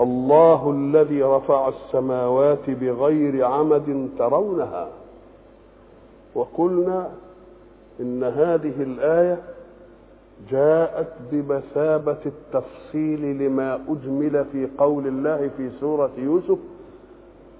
[0.00, 4.88] الله الذي رفع السماوات بغير عمد ترونها.
[6.34, 7.10] وقلنا
[8.00, 9.38] إن هذه الآية
[10.50, 16.58] جاءت بمثابة التفصيل لما أجمل في قول الله في سورة يوسف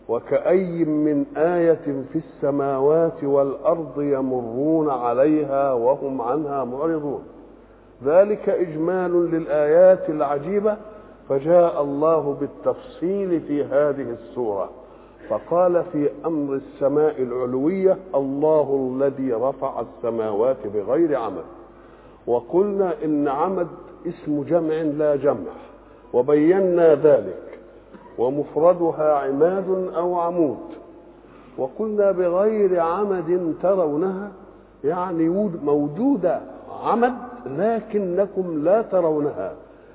[0.08, 7.22] وكأي من آية في السماوات والأرض يمرون عليها وهم عنها معرضون.
[8.04, 10.76] ذلك إجمال للآيات العجيبة
[11.28, 14.70] فجاء الله بالتفصيل في هذه السورة
[15.28, 21.44] فقال في أمر السماء العلوية الله الذي رفع السماوات بغير عمد.
[22.26, 23.68] وقلنا إن عمد
[24.06, 25.52] اسم جمع لا جمع
[26.12, 27.58] وبينا ذلك
[28.18, 30.58] ومفردها عماد أو عمود.
[31.58, 34.30] وقلنا بغير عمد ترونها
[34.84, 35.28] يعني
[35.64, 36.40] موجودة
[36.84, 37.14] عمد
[37.46, 39.52] لكنكم لا ترونها.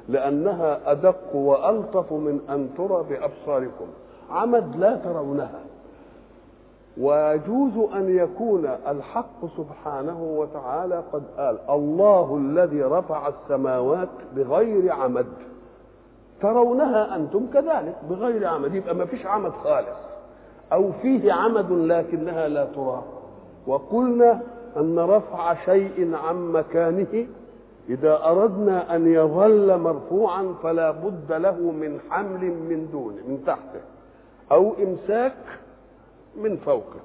[0.10, 3.86] لأنها أدق وألطف من أن ترى بأبصاركم.
[4.32, 5.60] عمد لا ترونها.
[6.98, 15.28] ويجوز أن يكون الحق سبحانه وتعالى قد قال الله الذي رفع السماوات بغير عمد.
[16.42, 18.76] ترونها أنتم كذلك بغير عمد.
[18.76, 19.88] يبقى ما فيش عمد خالص.
[20.74, 23.04] أو فيه عمد لكنها لا ترى.
[23.68, 24.42] وقلنا
[24.78, 27.28] أن رفع شيء عن مكانه
[27.90, 33.82] إذا أردنا أن يظل مرفوعا فلا بد له من حمل من دونه من تحته
[34.52, 35.34] أو إمساك
[36.38, 37.00] من فوقه.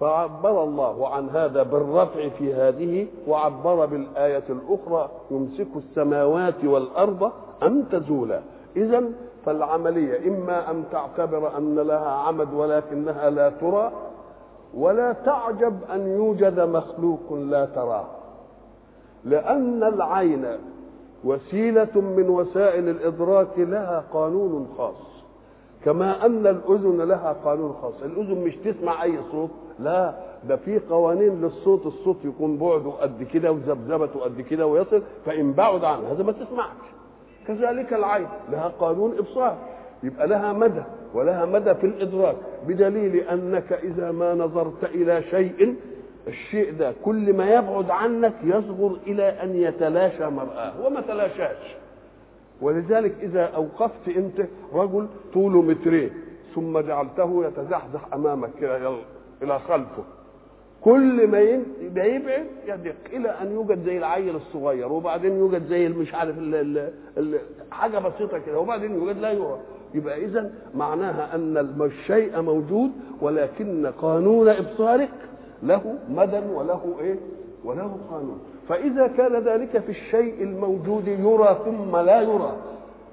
[0.00, 7.30] فعبر الله عن هذا بالرفع في هذه وعبر بالآية الأخرى يمسك السماوات والأرض
[7.62, 8.40] أن تزولا.
[8.76, 9.04] إذا
[9.46, 13.92] فالعملية إما أن تعتبر أن لها عمد ولكنها لا ترى
[14.74, 18.04] ولا تعجب أن يوجد مخلوق لا تراه.
[19.24, 20.46] لأن العين
[21.24, 24.94] وسيلة من وسائل الإدراك لها قانون خاص
[25.84, 27.92] كما أن الأذن لها قانون خاص.
[28.04, 30.14] الأذن مش تسمع أي صوت لا
[30.48, 35.84] ده في قوانين للصوت الصوت يكون بعده قد كده وذبذبته قد كده ويصل فإن بعد
[35.84, 36.76] عن هذا ما تسمعش.
[37.48, 39.56] كذلك العين لها قانون إبصار
[40.02, 40.82] يبقى لها مدى
[41.14, 42.36] ولها مدى في الإدراك
[42.68, 45.74] بدليل أنك إذا ما نظرت إلى شيء
[46.28, 51.76] الشيء ده كل ما يبعد عنك يصغر إلى أن يتلاشى مرآة وما تلاشاش.
[52.60, 56.10] ولذلك إذا أوقفت أنت رجل طوله مترين
[56.54, 58.96] ثم جعلته يتزحزح أمامك كده
[59.42, 60.02] إلى خلفه.
[60.80, 66.36] كل ما يبعد يدق إلى أن يوجد زي العيل الصغير وبعدين يوجد زي مش عارف
[67.70, 69.58] حاجة بسيطة كده وبعدين يوجد لا يرى
[69.94, 72.90] يبقى اذا معناها أن الشيء موجود
[73.20, 75.10] ولكن قانون إبصارك
[75.62, 77.16] له مدى وله إيه؟
[77.64, 78.38] وله قانون.
[78.68, 82.52] فإذا كان ذلك في الشيء الموجود يرى ثم لا يرى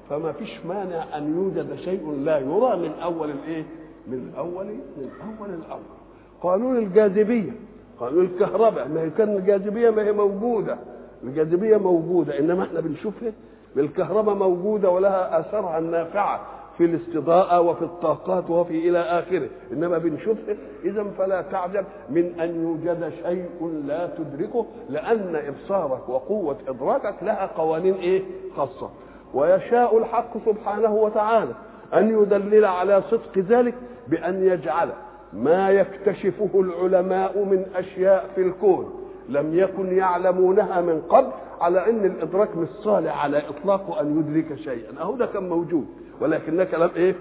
[0.09, 3.63] فما فيش مانع أن يوجد شيء لا يرى من أول الإيه؟
[4.07, 4.65] من أول
[4.97, 5.99] من أول الأمر.
[6.41, 7.51] قانون الجاذبية
[7.99, 10.77] قانون الكهرباء ما هي كان الجاذبية ما هي موجودة.
[11.23, 13.31] الجاذبية موجودة إنما إحنا بنشوفها
[13.77, 16.41] الكهرباء موجودة ولها آثارها النافعة.
[16.79, 19.47] في الاستضاءة وفي الطاقات وفي إلى آخره.
[19.73, 27.15] إنما بنشوفه إذا فلا تعجب من أن يوجد شيء لا تدركه لأن إبصارك وقوة إدراكك
[27.23, 28.23] لها قوانين إيه؟
[28.55, 28.89] خاصة.
[29.33, 31.51] ويشاء الحق سبحانه وتعالى
[31.93, 33.75] أن يدلل على صدق ذلك
[34.07, 34.89] بأن يجعل
[35.33, 38.93] ما يكتشفه العلماء من أشياء في الكون
[39.29, 41.31] لم يكن يعلمونها من قبل
[41.61, 45.01] على أن الإدراك مش صالح على اطلاقه أن يدرك شيئا.
[45.01, 45.85] أهو ده كان موجود.
[46.21, 47.15] ولكنك لم إيه؟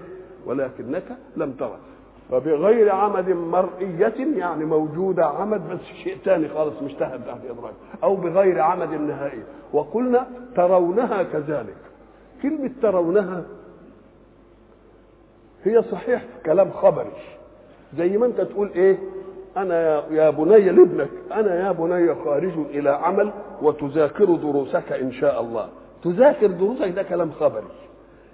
[0.45, 1.03] ولكنك
[1.37, 1.77] لم ترى.
[2.31, 7.73] فبغير عمد مرئية يعني موجودة عمد بس شيء ثاني خالص مش تحت تحت إدراك.
[8.03, 9.43] أو بغير عمد نهائي.
[9.73, 11.77] وقلنا ترونها كذلك.
[12.41, 13.43] كلمة ترونها
[15.63, 17.11] هي صحيح كلام خبري.
[17.97, 18.97] زي ما أنت تقول إيه؟
[19.57, 23.31] أنا يا بني لابنك أنا يا بني خارج إلى عمل
[23.61, 25.69] وتذاكر دروسك إن شاء الله.
[26.03, 27.63] تذاكر دروسك ده كلام خبري.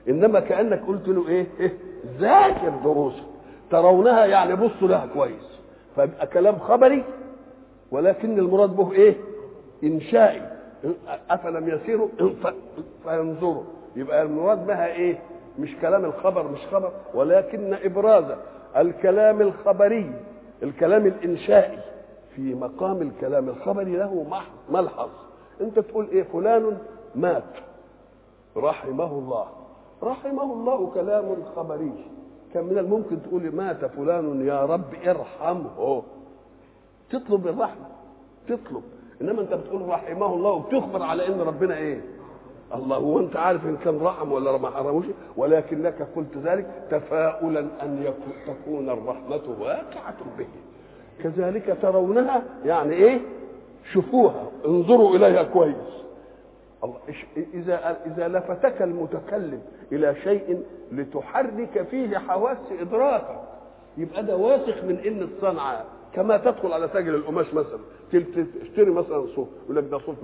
[0.10, 1.74] إنما كأنك قلت له إيه, إيه؟
[2.20, 3.24] ذاكر دروسك
[3.72, 5.60] ترونها يعني بصوا لها كويس.
[5.96, 7.04] فيبقى كلام خبري
[7.92, 9.16] ولكن المراد به إيه؟
[9.84, 10.42] إنشائي.
[11.30, 12.08] أفلم يسيروا؟
[13.04, 13.64] فينظروا.
[13.96, 15.20] يبقى المراد بها إيه؟
[15.60, 18.26] مش كلام الخبر مش خبر ولكن إبراز
[18.78, 20.12] الكلام الخبري
[20.64, 21.80] الكلام الإنشائي.
[22.36, 25.10] في مقام الكلام الخبري له ملحظ.
[25.62, 26.78] أنت تقول إيه؟ فلان
[27.16, 27.44] مات.
[28.58, 29.46] رحمه الله.
[30.04, 32.06] رحمه الله كلام خبري.
[32.54, 36.04] كان من الممكن تقول مات فلان يا رب ارحمه.
[37.10, 37.86] تطلب الرحمة
[38.48, 38.84] تطلب.
[39.22, 42.02] إنما أنت بتقول رحمه الله وبتخبر على إن ربنا إيه؟
[42.76, 42.98] الله.
[42.98, 45.06] هو انت عارف إن كان رحم ولا ما حرموش
[45.38, 48.14] ولكنك قلت ذلك تفاؤلا أن
[48.48, 50.48] تكون الرحمة واقعة به.
[51.24, 53.20] كذلك ترونها يعني إيه؟
[53.94, 56.06] شوفوها انظروا إليها كويس.
[56.84, 56.98] الله
[57.54, 63.40] اذا إذا لفتك المتكلم إلى شيء لتحرك فيه حواس إدراكك.
[63.98, 67.80] يبقى ده واثق من إن الصنعة كما تدخل على تاجر القماش مثلا
[68.64, 70.16] تشتري مثلا صوف يقول لك ده صوف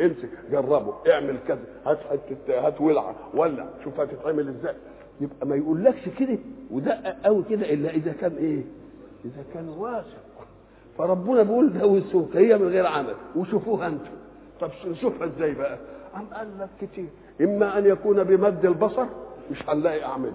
[0.00, 4.74] امسك جربه اعمل كذا هات حتة هات ولعة ولع شوف هتتعمل إزاي.
[5.20, 6.38] يبقى ما يقولكش كده
[6.70, 8.62] ودقق قوي كده إلا إذا كان إيه؟
[9.24, 10.24] إذا كان واثق.
[10.98, 13.14] فربنا بيقول ده وسوق هي من غير عمل.
[13.36, 14.10] وشوفوها أنتم
[14.60, 15.78] طب نشوفها إزاي بقى؟
[16.14, 17.08] قام قال لك كتير.
[17.40, 19.06] إما أن يكون بمد البصر
[19.50, 20.32] مش هنلاقي أعمدة.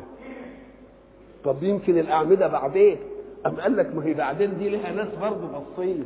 [1.43, 2.97] طب يمكن الأعمدة بعدين؟
[3.45, 6.05] قام قال لك ما هي بعدين دي لها ناس برضه باصين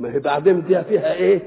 [0.00, 1.42] ما هي بعدين دي فيها إيه؟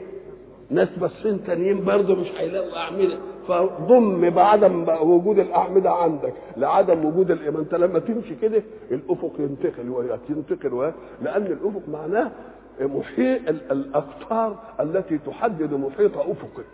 [0.69, 3.17] ناس باصين تانيين برضه مش هيلاقوا أعمدة.
[3.47, 7.59] فضم بعدم وجود الأعمدة عندك لعدم وجود الإيمان.
[7.61, 12.31] أنت لما تمشي كده الأفق ينتقل ينتقل وياك لأن الأفق معناه
[12.81, 16.65] محيط الأقطار التي تحدد محيط أفقك.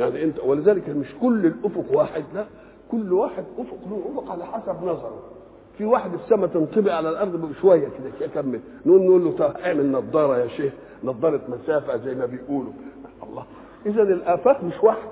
[0.00, 2.46] يعني انت ولذلك مش كل الأفق واحد لا
[2.90, 5.22] كل واحد أفق له أفق على حسب نظره.
[5.78, 7.88] في واحد السماء تنطبق على الأرض بشوية
[8.20, 8.60] كده كمل.
[8.86, 10.72] نقول نقول له طب اعمل نظارة يا شيخ
[11.04, 12.72] نظارة مسافة زي ما بيقولوا.
[13.30, 13.44] الله.
[13.86, 15.10] اذا الآفاق مش واحدة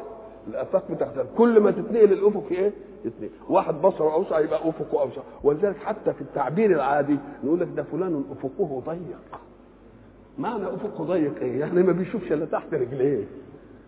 [0.49, 1.26] الآفاق بتختلف.
[1.38, 2.73] كل ما تتنقل الأفق إيه؟
[3.05, 3.31] يتنقل.
[3.49, 5.23] واحد بصره أوسع يبقى أفقه أوسع.
[5.44, 9.40] ولذلك حتى في التعبير العادي نقول لك ده فلان أفقه ضيق.
[10.38, 13.25] معنى أفقه ضيق إيه؟ يعني ما بيشوفش إلا تحت رجليه.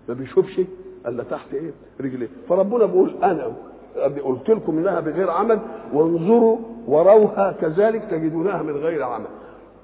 [0.08, 0.60] ما بيشوفش
[1.06, 1.70] الا تحت إيه؟
[2.00, 2.28] رجليه.
[2.48, 3.52] فربنا بيقول أنا
[4.24, 5.58] قلت لكم إنها بغير عمل
[5.92, 9.26] وانظروا وروها كذلك تجدونها من غير عمل.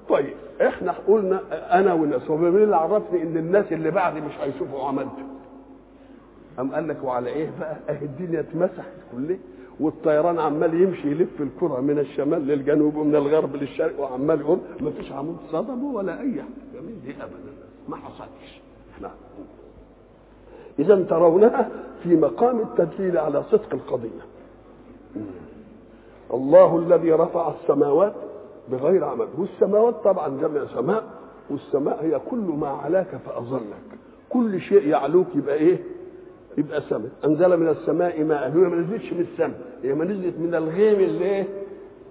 [0.09, 1.41] طيب إحنا قلنا
[1.79, 5.23] أنا والناس هو مين اللي عرفني إن الناس اللي بعدي مش هيشوفوا عملته
[6.57, 9.37] قام قال لك وعلى إيه بقى؟ أهي الدنيا اتمسحت كلها
[9.79, 15.11] والطيران عمال يمشي يلف الكرة من الشمال للجنوب ومن الغرب للشرق وعمال يقول ما فيش
[15.11, 16.81] عمود صدمه ولا أي حاجة.
[16.81, 17.53] من دي ابدا.
[17.89, 18.61] ما حصلش.
[20.79, 21.69] إذا ترونها
[22.03, 24.21] في مقام التدليل على صدق القضية.
[26.33, 28.13] الله الذي رفع السماوات
[28.71, 31.03] بغير عمد والسماوات طبعا جمع سماء
[31.49, 33.61] والسماء هي كل ما علاك فاظلك
[34.29, 35.79] كل شيء يعلوك يبقى إيه؟
[36.57, 37.09] يبقى سماء.
[37.25, 38.49] أنزل من السماء ماء.
[38.49, 39.61] هي ما نزلتش من السماء.
[39.83, 41.47] هي ما نزلت من الغيم اللي إيه؟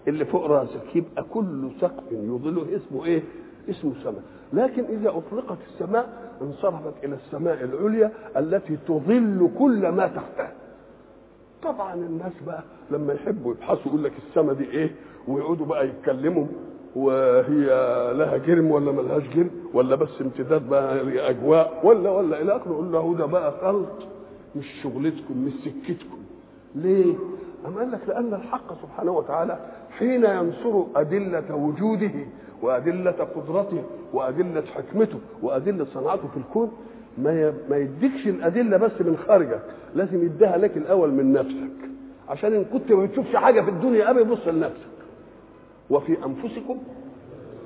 [0.08, 0.96] اللي فوق راسك.
[0.96, 3.22] يبقى كل سقف يظله اسمه إيه؟
[3.70, 4.22] اسمه سماء.
[4.52, 10.52] لكن إذا أطلقت السماء انصرفت إلى السماء العليا التي تظل كل ما تحتها.
[11.62, 14.90] طبعا الناس بقى لما يحبوا يبحثوا يقول لك السماء دي إيه؟
[15.28, 16.46] ويقعدوا بقى يتكلموا
[16.96, 17.66] وهي
[18.18, 21.00] لها جرم ولا ملهاش جرم ولا بس امتداد بقى
[21.30, 22.40] اجواء ولا ولا.
[22.42, 24.08] إلى آخره يقول له ده بقى خلط
[24.56, 26.18] مش شغلتكم مش سكتكم.
[26.74, 27.14] ليه؟
[27.66, 29.58] أم قال لك لأن الحق سبحانه وتعالى
[29.90, 32.10] حين ينصر أدلة وجوده
[32.62, 33.82] وأدلة قدرته
[34.12, 36.72] وأدلة حكمته وأدلة صنعته في الكون.
[37.18, 39.62] ما ما يديكش الأدلة بس من خارجك
[39.94, 41.90] لازم يديها لك الأول من نفسك.
[42.28, 44.86] عشان إن كنت ما بتشوفش حاجة في الدنيا أبي بص لنفسك.
[45.90, 46.78] وفي أنفسكم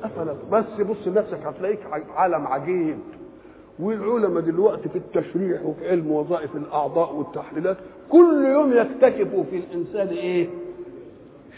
[0.04, 1.80] أفلا بس بص لنفسك هتلاقيك
[2.16, 2.98] عالم عجيب
[3.78, 7.76] والعلماء دلوقتي في التشريح وفي علم وظائف الأعضاء والتحليلات
[8.10, 10.48] كل يوم يكتشفوا في الإنسان إيه؟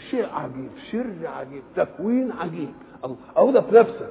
[0.09, 2.69] شيء عجيب، سر عجيب، تكوين عجيب،
[3.37, 4.09] اهو ده في نفسك.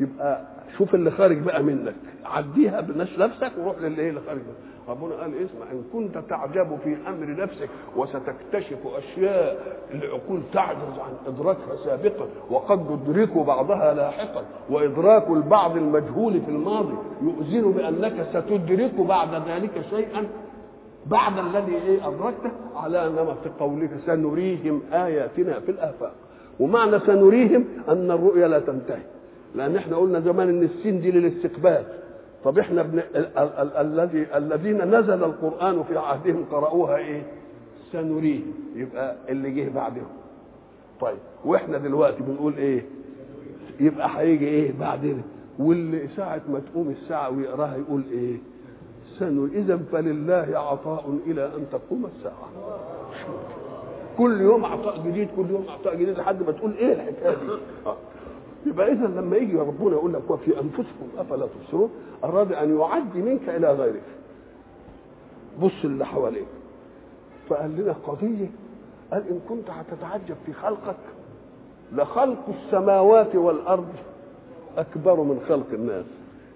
[0.00, 0.40] يبقى
[0.78, 1.94] شوف اللي خارج بقى منك،
[2.24, 4.56] عديها بنفس نفسك وروح للي اللي خارج منك.
[4.88, 11.76] ربنا قال اسمع إن كنت تعجب في أمر نفسك وستكتشف أشياء العقول تعجز عن إدراكها
[11.84, 14.44] سابقا وقد ندرك بعضها لاحقا.
[14.70, 20.28] وإدراك البعض المجهول في الماضي يؤذن بأنك ستدرك بعد ذلك شيئا.
[21.06, 26.14] بعد الذي إيه أدركته؟ على نمط قولك سنريهم آياتنا في الآفاق.
[26.60, 29.02] ومعنى سنريهم أن الرؤيا لا تنتهي
[29.54, 31.84] لأن إحنا قلنا زمان إن السين دي للاستقبال
[32.44, 33.02] طب إحنا ابن
[33.80, 37.22] الذي الذين نزل القرآن في عهدهم قرأوها إيه؟
[37.92, 38.40] سنريه
[38.76, 40.06] يبقى اللي جه بعدهم.
[41.00, 42.82] طيب وإحنا دلوقتي بنقول إيه؟
[43.80, 45.22] يبقى هيجي إيه بعدين؟
[45.58, 48.36] واللي ساعة ما تقوم الساعة ويقراها يقول إيه؟
[49.18, 52.48] سنري إذا فلله عطاء إلى أن تقوم الساعة.
[54.18, 57.52] كل يوم عطاء جديد كل يوم عطاء جديد لحد ما تقول إيه الحكاية دي؟
[57.86, 57.96] آه.
[58.66, 61.90] يبقى اذا لما يجي ربنا يقول لك وفي أنفسكم أفلا تبصرون؟
[62.24, 64.02] اراد أن يعدي منك إلى غيرك.
[65.62, 66.46] بص اللي حواليك.
[67.48, 68.46] فقال لنا قضية.
[69.12, 70.96] قال إن كنت هتتعجب في خلقك
[71.92, 73.88] لخلق السماوات والأرض
[74.78, 76.04] أكبر من خلق الناس.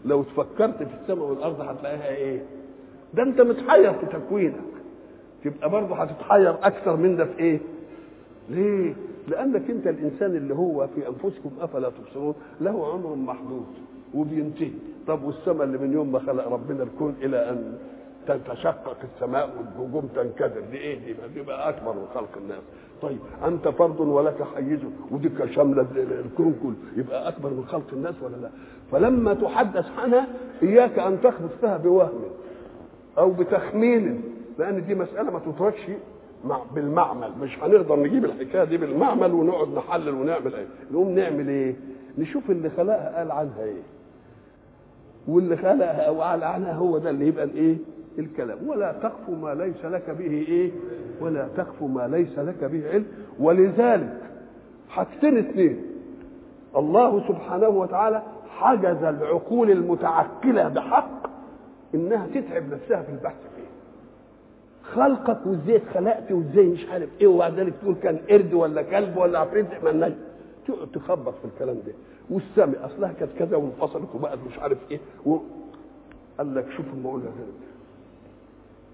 [0.04, 2.42] لو تفكرت في السماء والأرض هتلاقيها إيه؟
[3.14, 4.54] ده أنت متحير في تكوينك.
[5.44, 7.60] تبقى برضه هتتحير أكثر من ده في إيه؟
[8.48, 8.94] ليه؟
[9.28, 13.66] لأنك أنت الإنسان اللي هو في أنفسكم أفلا تبصرون؟ له عمر محدود
[14.14, 14.70] وبينتهي.
[15.06, 17.78] طب والسماء اللي من يوم ما خلق ربنا الكون إلى أن
[18.26, 20.62] تتشقق السماء والنجوم تنكدر.
[20.72, 22.62] إيه؟ دي دي بقى أكبر من خلق الناس.
[23.02, 24.80] طيب أنت فرد ولك حيز
[25.10, 26.74] ودي شامله الكون كله.
[26.96, 28.50] يبقى أكبر من خلق الناس ولا لا؟
[28.92, 30.26] فلما تحدث عنها
[30.62, 32.20] إياك أن تخبط فيها بوهم
[33.18, 34.22] أو بتخمين
[34.58, 35.80] لأن دي مسألة ما تتركش
[36.44, 37.30] مع بالمعمل.
[37.40, 40.66] مش هنقدر نجيب الحكاية دي بالمعمل ونقعد نحلل ونعمل إيه.
[40.92, 41.74] نقوم نعمل إيه؟
[42.18, 43.82] نشوف اللي خلقها قال عنها إيه.
[45.28, 47.76] واللي خلقها أو قال عنها هو ده اللي يبقى الإيه؟
[48.18, 48.58] الكلام.
[48.68, 50.70] ولا تقف ما ليس لك به إيه؟
[51.20, 53.06] ولا تقف ما ليس لك به علم.
[53.40, 54.20] ولذلك
[54.88, 55.82] حاجتين اثنين
[56.76, 61.26] الله سبحانه وتعالى حجز العقول المتعقلة بحق
[61.94, 63.59] إنها تتعب نفسها في البحث فيه.
[64.94, 69.38] خلقك وازاي اتخلقت وازاي مش عارف إيه وبعد ذلك تقول كان قرد ولا كلب ولا
[69.38, 70.12] عفريت مالناش
[70.68, 71.92] تقعد تخبط في الكلام ده.
[72.30, 74.98] والسمع أصلها كانت كذا وانفصلت وبقت مش عارف إيه.
[75.26, 75.36] و...
[76.38, 77.22] قال لك شوف ما أقول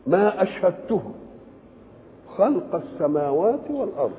[0.07, 1.03] ما أشهدته
[2.37, 4.13] خلق السماوات والأرض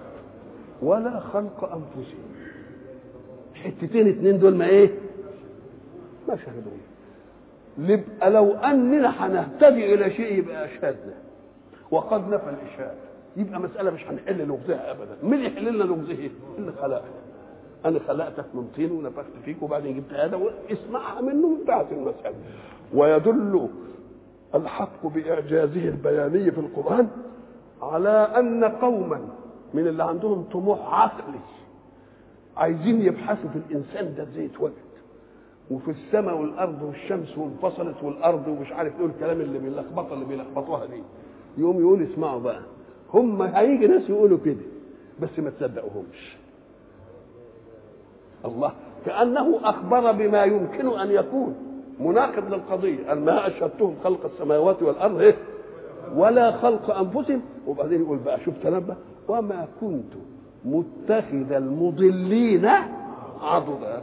[0.82, 2.28] ولا خلق انفسهم
[3.54, 4.92] حتتين اتنين دول ما إيه؟
[6.28, 6.74] ما شهدوه
[7.78, 11.14] يبقى لو أننا هنهتدي إلى شيء يبقى أشهدنا.
[11.92, 12.98] وقد نفى الإشهاد.
[13.38, 15.18] يبقى مسألة مش هنحل لغزها ابدا.
[15.24, 17.12] مين يحل لنا لغزه؟ اللي خلقنا
[17.86, 22.36] أنا خلقتك من طين ونفخت فيك وبعدين جبت آدم اسمعها منه وانتهت المسألة.
[22.94, 23.68] ويدل
[24.56, 27.08] الحق بإعجازه البياني في القرآن
[27.82, 29.22] على أن قوما
[29.74, 31.40] من اللي عندهم طموح عقلي
[32.58, 34.74] عايزين يبحثوا في الإنسان ده إزاي اتوجد
[35.72, 41.04] وفي السماء والأرض والشمس وانفصلت والأرض ومش عارف إيه الكلام اللي بيلخبطها اللي بيلخبطوها دي.
[41.58, 42.62] يقوم يقول اسمعوا بقى.
[43.14, 44.66] هم هيجي ناس يقولوا كده
[45.22, 46.38] بس ما تصدقوهمش.
[48.46, 48.72] الله
[49.06, 51.56] كأنه أخبر بما يمكن أن يكون.
[52.00, 53.08] مناقض للقضية.
[53.08, 55.36] قال ما أشهدتهم خلق السماوات والأرض إيه؟
[56.16, 57.42] ولا خلق أنفسهم.
[57.68, 58.96] وبعدين يقول بقى شوف تنبه.
[59.28, 60.14] وما كنت
[60.66, 62.66] متخذ المضلين
[63.42, 64.02] عضدا.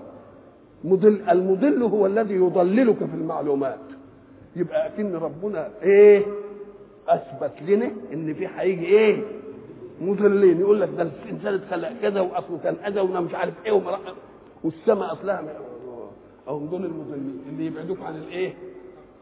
[0.85, 3.79] مضل المضل هو الذي يضللك في المعلومات.
[4.57, 6.23] يبقى أكن ربنا إيه؟
[7.09, 9.23] أثبت لنا إن في هيجي إيه؟
[10.01, 13.99] مضلين يقول لك ده الإنسان اتخلق كذا واصله كان كذا وأنا مش عارف إيه ومرأة
[14.65, 15.45] والسماء أصلها
[16.49, 18.53] أو دول المضلين اللي يبعدوك عن الإيه؟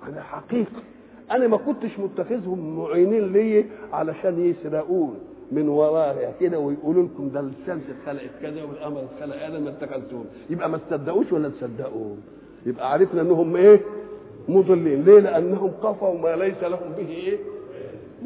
[0.02, 0.82] عن الحقيقة.
[1.30, 5.18] أنا ما كنتش متخذهم معينين لي علشان يسرقون
[5.52, 10.70] من وراها كده ويقولوا لكم ده الشمس اتخلقت كذا والقمر اتخلق أنا ما اتخذتهم يبقى
[10.70, 12.16] ما تصدقوش ولا تصدقوا
[12.66, 13.80] يبقى عرفنا إنهم إيه؟
[14.48, 17.38] مضلين ليه؟ لأنهم قفوا ما ليس لهم به إيه؟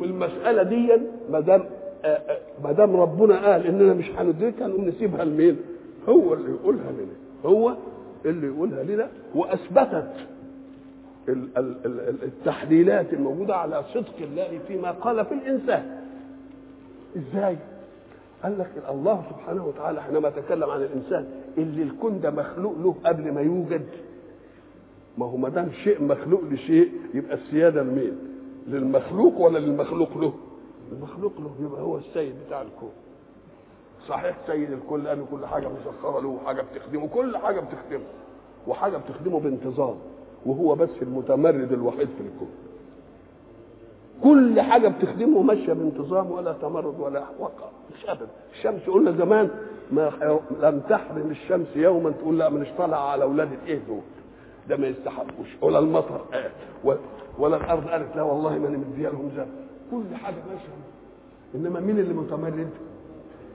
[0.01, 0.93] والمسألة دي
[1.31, 1.65] ما دام
[2.65, 5.57] ما دام ربنا قال إننا مش هندركها نقوم نسيبها لمين؟
[6.09, 7.13] هو اللي يقولها لنا.
[7.47, 7.75] هو
[8.25, 10.13] اللي يقولها لنا وأثبتت
[12.25, 16.01] التحليلات الموجودة على صدق الله فيما قال في الإنسان.
[17.17, 17.57] إزاي؟
[18.43, 21.27] قال لك الله سبحانه وتعالى حينما تكلم عن الإنسان
[21.59, 23.87] اللي الكون ده مخلوق له قبل ما يوجد.
[25.19, 28.13] ما هو ما دام شيء مخلوق لشيء يبقى السيادة لمين؟
[28.69, 30.33] للمخلوق ولا للمخلوق له؟
[30.93, 32.91] المخلوق له يبقى هو السيد بتاع الكون.
[34.09, 38.05] صحيح سيد الكل لأن كل حاجة مسخرة له وحاجة بتخدمه كل حاجة بتخدمه
[38.67, 39.95] وحاجة بتخدمه بانتظام
[40.47, 42.51] وهو بس المتمرد الوحيد في الكون.
[44.23, 48.27] كل حاجة بتخدمه ماشية بانتظام ولا تمرد ولا وقع مش ابدا.
[48.53, 49.51] الشمس قلنا زمان
[49.93, 50.11] ما
[50.63, 54.01] لم تحرم الشمس يوما تقول لا مش طالعه على اولاده إيه دول.
[54.69, 55.49] ده ما يستحقوش.
[55.63, 56.21] ولا المطر
[57.39, 59.45] ولا الأرض قالت لا والله ما أنا مديها لهم زي
[59.91, 60.69] كل حاجة ماشية.
[61.55, 62.69] إنما مين اللي متمرد؟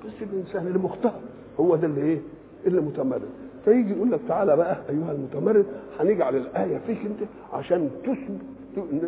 [0.06, 1.20] بس الإنسان اللي مختار.
[1.60, 2.20] هو ده اللي إيه؟
[2.65, 3.30] اللي متمرد.
[3.65, 5.65] فيجي يقول لك تعالى بقى أيها المتمرد
[6.00, 8.41] هنجعل الآية فيك أنت عشان تثبت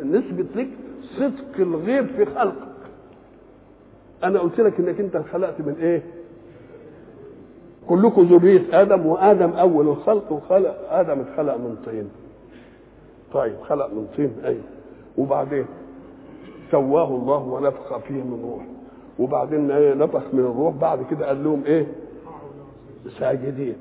[0.05, 0.67] نثبت لك
[1.17, 2.67] صدق الغيب في خلقك.
[4.24, 6.03] أنا قلت لك إنك أنت خلقت من إيه؟
[7.89, 12.09] كلكم ذرية آدم وآدم أول الخلق وخلق آدم اتخلق من طين.
[13.33, 14.61] طيب خلق من طين أيوه
[15.17, 15.65] وبعدين
[16.71, 18.65] سواه الله ونفخ فيه من روحه.
[19.19, 21.87] وبعدين إيه نفخ من الروح بعد كده قال لهم إيه؟
[23.19, 23.75] ساجدين.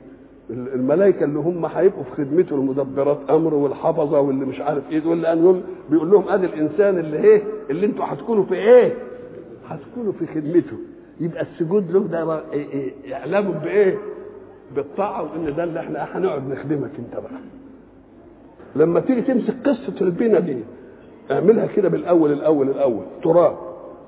[0.50, 5.38] الملائكة اللي هم هيبقوا في خدمته المدبرات أمر والحفظة واللي مش عارف إيه دول لأن
[5.44, 8.94] يوم بيقول لهم آدي الإنسان اللي إيه؟ اللي أنتوا هتكونوا في إيه؟
[9.68, 10.76] هتكونوا في خدمته.
[11.20, 13.98] يبقى السجود له ده إيه إيه اعلام بإيه؟
[14.74, 17.40] بالطاعة وإن ده اللي إحنا هنقعد نخدمك أنت بقى.
[18.76, 20.58] لما تيجي تمسك قصة البنا دي
[21.30, 23.04] اعملها كده بالأول الأول الأول.
[23.24, 23.56] تراب.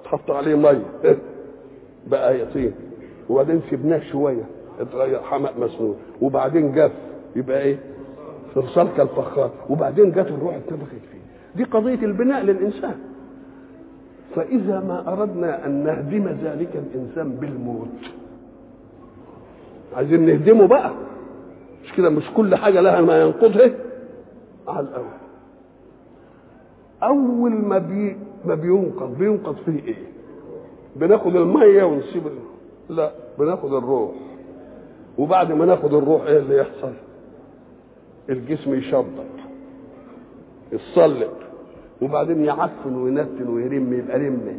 [0.05, 1.17] تحط عليه مية.
[2.07, 2.73] بقى يطير.
[3.29, 4.45] وبعدين سيبناه شوية.
[4.81, 5.97] اتغير حمأ مسنون.
[6.21, 6.93] وبعدين جف.
[7.37, 7.79] يبقى إيه؟
[8.55, 11.19] صلصال كالفخار وبعدين جت الروح اتنفخت فيه.
[11.57, 12.95] دي قضية البناء للإنسان.
[14.35, 17.89] فإذا ما أردنا أن نهدم ذلك الإنسان بالموت.
[19.97, 20.93] عايزين نهدمه بقى.
[21.85, 23.71] مش كده؟ مش كل حاجة لها ما ينقضها
[24.69, 25.07] على الأول.
[27.03, 29.95] أول ما بي ما بينقض بينقض فيه إيه؟
[30.97, 32.23] بناخد المية ونسيب
[32.91, 34.11] لا بناخد الروح.
[35.19, 36.93] وبعد ما ناخد الروح إيه اللي يحصل؟
[38.31, 39.25] الجسم يشضط
[40.73, 41.31] يتصلب.
[42.05, 44.57] وبعدين يعفن وينتن ويرم يبقى رمة.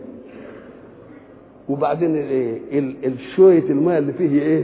[1.70, 2.60] وبعدين الايه
[3.08, 4.64] الشويه الماء اللي فيه إيه؟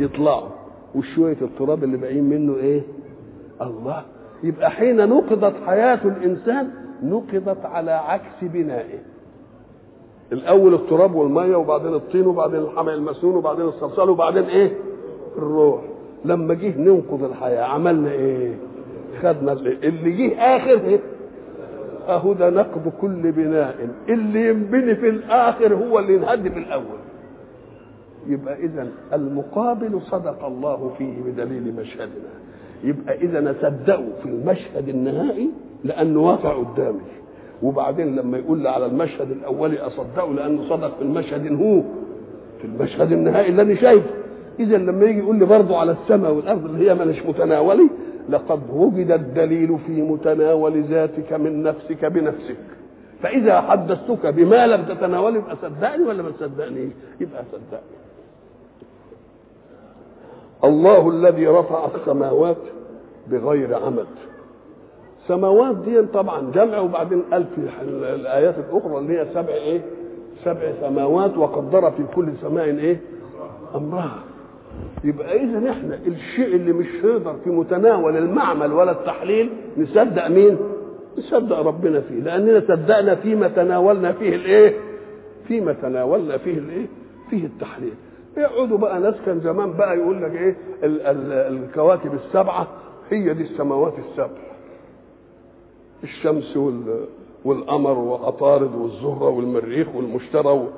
[0.00, 0.48] يطلعوا
[0.94, 2.80] وشوية التراب اللي باقيين منه إيه؟
[3.62, 4.02] الله.
[4.42, 6.70] يبقى حين نقضت حياة الإنسان
[7.02, 8.98] نقضت على عكس بنائه.
[10.32, 14.72] الأول التراب والمية وبعدين الطين وبعدين الحمل المسنون وبعدين الصلصال وبعدين إيه؟
[15.38, 15.80] الروح.
[16.24, 18.54] لما جه ننقض الحياة عملنا إيه؟
[19.22, 21.00] خدنا اللي جه اخر إيه
[22.08, 23.88] اهو ده نقض كل بناء.
[24.08, 26.98] اللي ينبني في الآخر هو اللي ينهد في الأول.
[28.26, 32.32] يبقى اذا المقابل صدق الله فيه بدليل مشهدنا.
[32.84, 35.50] يبقى اذا اصدقه في المشهد النهائي
[35.84, 37.00] لأنه واقع قدامي.
[37.62, 41.80] وبعدين لما يقول لي على المشهد الأولي أصدقه لأنه صدق في المشهد هو.
[42.58, 44.10] في المشهد النهائي اللي أنا شايفه.
[44.60, 47.88] اذا لما يجي يقول لي برضه على السماء والأرض اللي هي مش متناولي
[48.28, 52.56] لقد وجد الدليل في متناول ذاتك من نفسك بنفسك.
[53.22, 57.96] فإذا حدثتك بما لم تتناول يبقى صدقني ولا ما تصدقنيش يبقى صدقني.
[60.64, 62.56] الله الذي رفع السماوات
[63.30, 64.06] بغير عمد.
[65.28, 67.60] سماوات دي طبعا جمع وبعدين قال في
[67.92, 69.80] الآيات الأخرى اللي هي سبع إيه؟
[70.44, 73.00] سبع سماوات وقدر في كل سماء إيه؟
[73.74, 74.18] أمرها.
[75.04, 80.56] يبقى اذا إحنا الشيء اللي مش هيقدر في متناول المعمل ولا التحليل نصدق مين؟
[81.18, 82.14] نصدق ربنا فيه.
[82.20, 84.74] لأننا صدقنا فيما تناولنا فيه الإيه؟
[85.48, 86.86] فيما تناولنا فيه الإيه؟
[87.30, 87.94] فيه التحليل.
[88.36, 92.66] يقعدوا بقى ناس كان زمان بقى يقول لك إيه؟ ال- ال- الكواكب السبعة
[93.10, 94.38] هي دي السماوات السبع.
[96.04, 97.04] الشمس وال
[97.44, 100.68] والقمر وعطارد والزهرة والمريخ والمشتري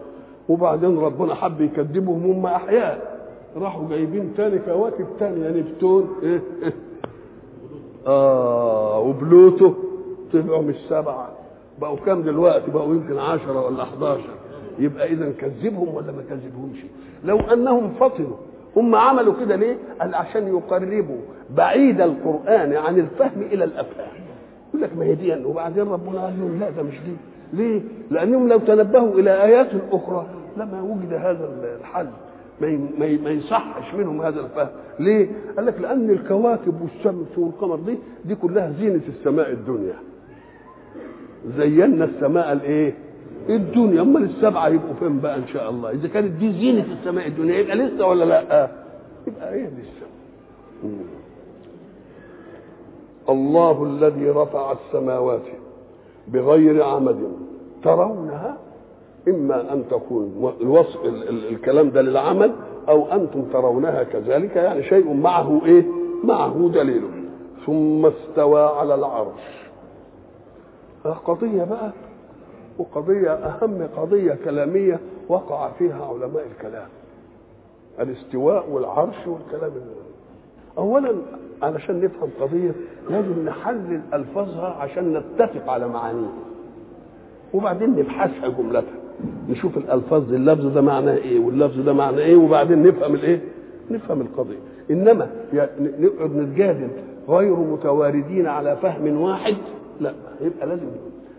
[0.48, 3.13] وبعدين ربنا حب يكذبهم هم أحياء.
[3.56, 6.40] راحوا جايبين تاني كواكب تانية نبتون إيه
[8.06, 9.72] آه وبلوتو.
[10.32, 11.28] طلعوا مش سبعة.
[11.80, 14.20] بقوا كام دلوقتي؟ بقوا يمكن عشرة ولا 11
[14.78, 16.78] يبقى اذا كذبهم ولا ما كذبهمش؟
[17.24, 18.36] لو أنهم فطنوا.
[18.76, 21.18] هم عملوا كده ليه؟ قال عشان يقربوا
[21.56, 24.08] بعيد القرآن عن الفهم إلى الأفهام.
[24.68, 27.16] يقول لك ما هي دي وبعدين ربنا قال لهم لا ده مش دي.
[27.52, 32.06] ليه؟ لأنهم لو تنبهوا إلى آيات أخرى لما وجد هذا الحل.
[32.60, 32.78] ما
[33.24, 34.68] ما يصحش منهم هذا الفهم
[35.00, 39.94] ليه؟ قال لك لأن الكواكب والشمس والقمر دي دي كلها زينة السماء الدنيا
[41.56, 42.94] زينا السماء الإيه؟
[43.48, 47.58] الدنيا أمال السبعة يبقوا فين بقى إن شاء الله؟ إذا كانت دي زينة السماء الدنيا
[47.58, 48.70] يبقى لسه ولا لأ؟
[49.26, 50.06] يبقى إيه لسه؟
[53.28, 55.42] الله الذي رفع السماوات
[56.28, 57.32] بغير عمد
[57.82, 58.56] ترونها
[59.28, 62.52] إما أن تكون الوصف ال- ال- الكلام ده للعمل
[62.88, 65.84] أو أنتم ترونها كذلك يعني شيء معه إيه؟
[66.24, 67.02] معه دليل.
[67.66, 69.64] ثم استوى على العرش.
[71.24, 71.90] قضية بقى
[72.78, 76.88] وقضية أهم قضية كلامية وقع فيها علماء الكلام.
[78.00, 79.72] الاستواء والعرش والكلام
[80.78, 81.14] أولا
[81.62, 82.72] علشان نفهم قضية
[83.10, 86.32] لازم نحلل ألفاظها عشان نتفق على معانيها.
[87.54, 89.03] وبعدين نبحثها جملتها.
[89.48, 93.40] نشوف الألفاظ دي اللفظ ده معناه إيه واللفظ ده معناه إيه وبعدين نفهم الإيه؟
[93.90, 94.20] نفهم
[95.52, 96.88] يا- ن- نقعد نتجادل
[97.28, 99.56] غير متواردين على فهم واحد
[100.00, 100.86] لا يبقى لازم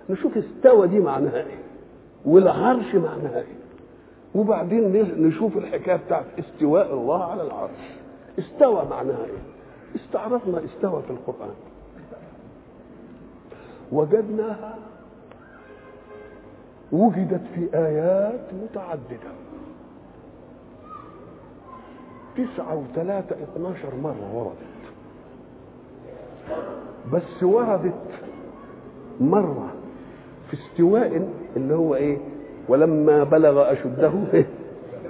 [0.10, 1.60] نشوف استوى دي معناها إيه
[2.26, 3.56] والعرش معناها إيه.
[4.36, 7.72] وبعدين نشوف الحكاية بتاعت استواء الله على العرش.
[8.40, 11.54] استوى معناها إيه؟ استعرضنا استوى في القرآن.
[16.96, 19.32] وجدت في آيات متعددة.
[22.38, 24.76] تسعة وثلاثة اتناشر مرة وردت.
[27.14, 27.94] بس وردت
[29.22, 29.74] مرة
[30.50, 32.18] في استواء اللي هو إيه؟
[32.70, 34.12] ولما بلغ أشده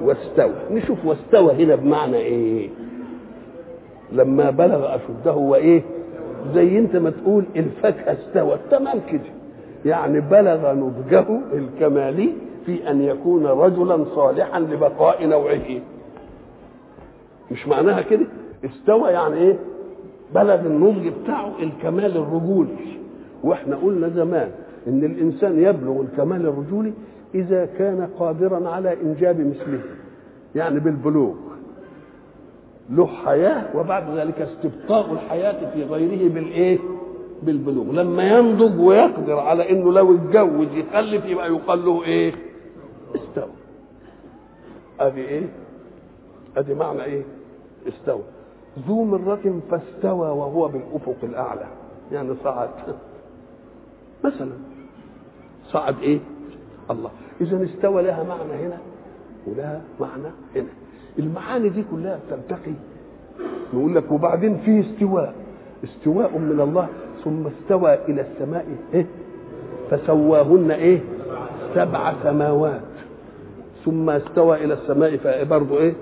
[0.02, 0.54] واستوى.
[0.72, 2.70] نشوف واستوى هنا بمعنى إيه؟
[4.12, 5.82] لما بلغ أشده وايه
[6.54, 8.60] زي أنت ما تقول الفاكهة استوت.
[8.72, 9.35] تمام كده.
[9.86, 12.34] يعني بلغ نضجه الكمالي
[12.66, 15.82] في أن يكون رجلا صالحا لبقاء نوعه.
[17.52, 18.26] مش معناها كده؟
[18.66, 19.56] استوى يعني إيه؟
[20.36, 22.76] بلغ النضج بتاعه الكمال الرجولي.
[23.44, 24.52] وإحنا قلنا زمان
[24.88, 26.94] إن الإنسان يبلغ الكمال الرجولي
[27.36, 29.80] إذا كان قادرا على إنجاب مثله
[30.56, 31.34] يعني بالبلوغ.
[32.90, 36.78] له حياة وبعد ذلك استبقاء الحياة في غيره بالإيه؟
[37.44, 37.92] بالبلوغ.
[37.92, 42.34] لما ينضج ويقدر على إنه لو اتجوز يخلف يبقى يقال له إيه؟
[43.16, 43.50] استوى.
[45.00, 45.50] أدي إيه؟
[46.58, 47.24] أدي معنى إيه؟
[47.88, 48.24] استوى.
[48.88, 51.66] ذو مرة فاستوى وهو بالأفق الأعلى.
[52.12, 52.70] يعني صعد.
[54.24, 54.52] مثلا.
[55.72, 56.20] صعد إيه؟
[56.92, 57.10] الله.
[57.42, 58.78] اذا استوى لها معنى هنا
[59.48, 60.70] ولها معنى هنا.
[61.20, 62.74] المعاني دي كلها تلتقي
[63.74, 65.36] نقول لك وبعدين في استواء.
[65.84, 66.88] استواء من الله.
[67.26, 69.06] ثم استوى إلى السماء إيه؟
[69.92, 71.00] فسواهن إيه؟
[71.76, 72.82] سبع سماوات.
[73.86, 75.94] ثم استوى إلى السماء فبرضه إيه؟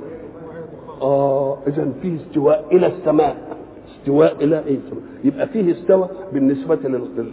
[1.01, 3.57] آه اذا فيه استواء إلى السماء.
[3.99, 5.03] استواء إلى إيه السماء.
[5.23, 6.77] يبقى فيه استوى بالنسبة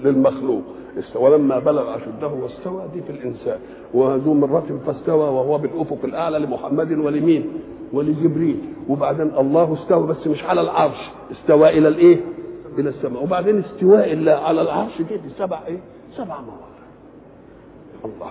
[0.05, 0.63] للمخلوق.
[0.99, 3.59] استوى لما بلغ أشده واستوى دي في الإنسان.
[3.95, 7.47] وذو مرة فاستوى وهو بالأفق الأعلى لمحمد ولمين؟
[7.93, 8.59] ولجبريل.
[8.89, 11.11] وبعدين الله استوى بس مش على العرش.
[11.33, 12.21] استوى إلى الإيه؟
[12.79, 13.23] إلى السماء.
[13.23, 15.79] وبعدين استواء الله على العرش دي, سبع إيه؟
[16.17, 16.71] سبع مواضع.
[18.05, 18.31] الله.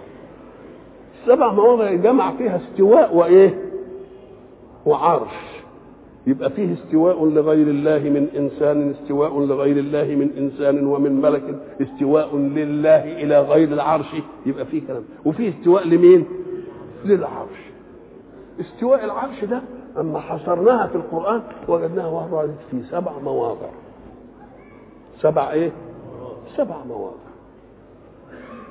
[1.26, 3.62] سبع مواضع جمع فيها استواء وإيه؟
[4.86, 5.60] وعرش.
[6.28, 12.36] يبقى فيه استواء لغير الله من إنسان استواء لغير الله من إنسان ومن ملك استواء
[12.36, 14.16] لله إلى غير العرش.
[14.46, 15.04] يبقى فيه كلام.
[15.26, 16.26] وفيه استواء لمين؟
[17.06, 17.60] للعرش.
[18.60, 19.62] استواء العرش ده
[20.00, 23.68] أما حصرناها في القرآن وجدناها وردت في سبع مواضع.
[25.22, 25.72] سبع إيه؟
[26.58, 27.16] سبع مواضع.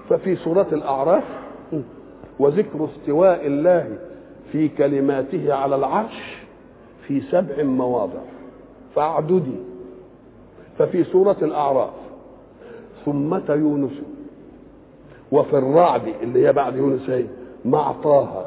[0.08, 1.24] ففي سورة الأعراف
[2.38, 3.98] وذكر استواء الله
[4.52, 6.36] في كلماته على العرش
[7.06, 8.20] في سبع مواضع.
[8.94, 9.56] فاعددي
[10.78, 11.90] ففي سورة الأعراف
[13.06, 13.92] ثمة يونس
[15.32, 17.24] وفي الرعد اللي هي بعد يونس هي
[17.64, 18.46] مع طه.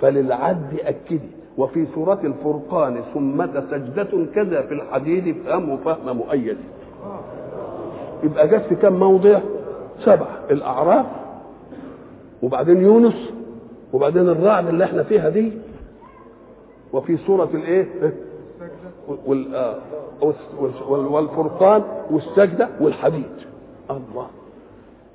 [0.00, 1.30] فللعد أكدي.
[1.58, 6.56] وفي سورة الفرقان ثمة سجدة كذا في الحديد فهم فهم مؤيد.
[8.22, 9.40] يبقى جت في كم موضع؟
[10.04, 10.38] سبعة.
[10.50, 11.06] الأعراف
[12.42, 13.30] وبعدين يونس
[13.92, 15.52] وبعدين الرعد اللي إحنا فيها دي.
[16.92, 17.88] وفي سورة الايه؟
[20.88, 23.32] والفرقان والسجدة والحديد.
[23.90, 24.26] الله.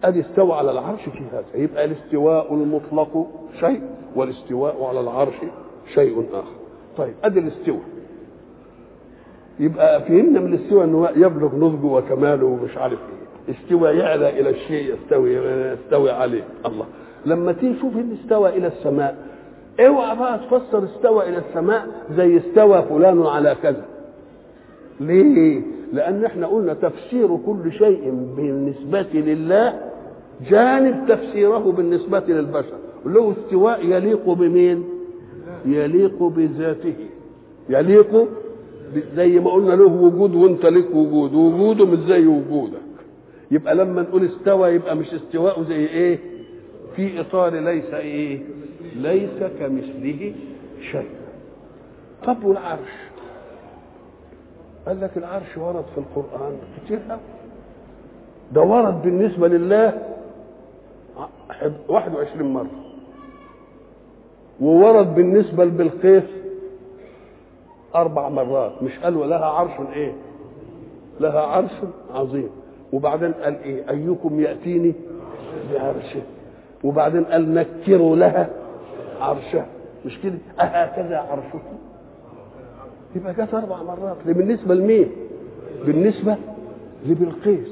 [0.03, 1.45] أدي استوى على العرش في هذا.
[1.63, 3.27] يبقى الاستواء المطلق
[3.59, 3.81] شيء
[4.15, 5.35] والاستواء على العرش
[5.93, 6.47] شيء آخر.
[6.97, 7.81] طيب أدي الاستواء.
[9.59, 13.53] يبقى فهمنا من الاستواء إنه يبلغ نضجه وكماله ومش عارف إيه.
[13.55, 16.85] استوى يعلى إلى الشيء يستوي يستوي عليه الله.
[17.25, 19.17] لما تيجي تشوف ان استوى إلى السماء
[19.79, 21.87] اوعى بقى تفسر استوى إلى السماء
[22.17, 23.85] زي استوى فلان على كذا.
[24.99, 25.61] ليه؟
[25.93, 29.79] لأن إحنا قلنا تفسير كل شيء بالنسبة لله
[30.49, 32.73] جانب تفسيره بالنسبة للبشر.
[33.05, 34.83] له استواء يليق بمين؟
[35.65, 36.95] يليق بذاته.
[37.69, 38.27] يليق
[39.15, 42.79] زي ما قلنا له وجود وانت لك وجود وجوده مش زي وجودك.
[43.51, 46.19] يبقى لما نقول استوى يبقى مش استواء زي إيه؟
[46.95, 48.39] في إطار ليس إيه؟
[48.95, 50.33] ليس كمثله
[50.91, 51.09] شيء.
[52.25, 52.91] طب والعرش؟
[54.87, 57.19] قال لك العرش ورد في القرآن كتير قوي.
[58.53, 59.93] ده ورد بالنسبة لله
[61.89, 62.67] 21 مرة.
[64.61, 66.23] وورد بالنسبة لبلقيس
[67.95, 68.83] أربع مرات.
[68.83, 70.13] مش قالوا لها عرش إيه؟
[71.19, 71.71] لها عرش
[72.13, 72.49] عظيم.
[72.93, 74.93] وبعدين قال إيه؟ أيكم يأتيني
[75.73, 76.21] بعرشه.
[76.83, 78.49] وبعدين قال نكروا لها
[79.21, 79.65] عرشها
[80.05, 81.77] مش كده؟ أهكذا عرشكم
[83.15, 84.17] يبقى جت أربع مرات.
[84.25, 85.11] بالنسبة لمين؟
[85.85, 86.35] بالنسبة
[87.05, 87.69] لبلقيس.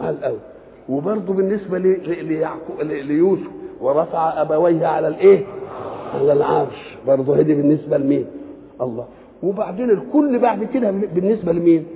[0.00, 0.38] على الأول
[0.88, 3.50] وبرضه بالنسبة ليعقوب ليوسف.
[3.80, 5.44] ورفع أبويه على الإيه؟
[6.14, 6.96] على العرش.
[7.06, 8.26] برضه هدي بالنسبة لمين؟
[8.80, 9.04] الله.
[9.42, 11.86] وبعدين الكل بعد كده بالنسبة لمين؟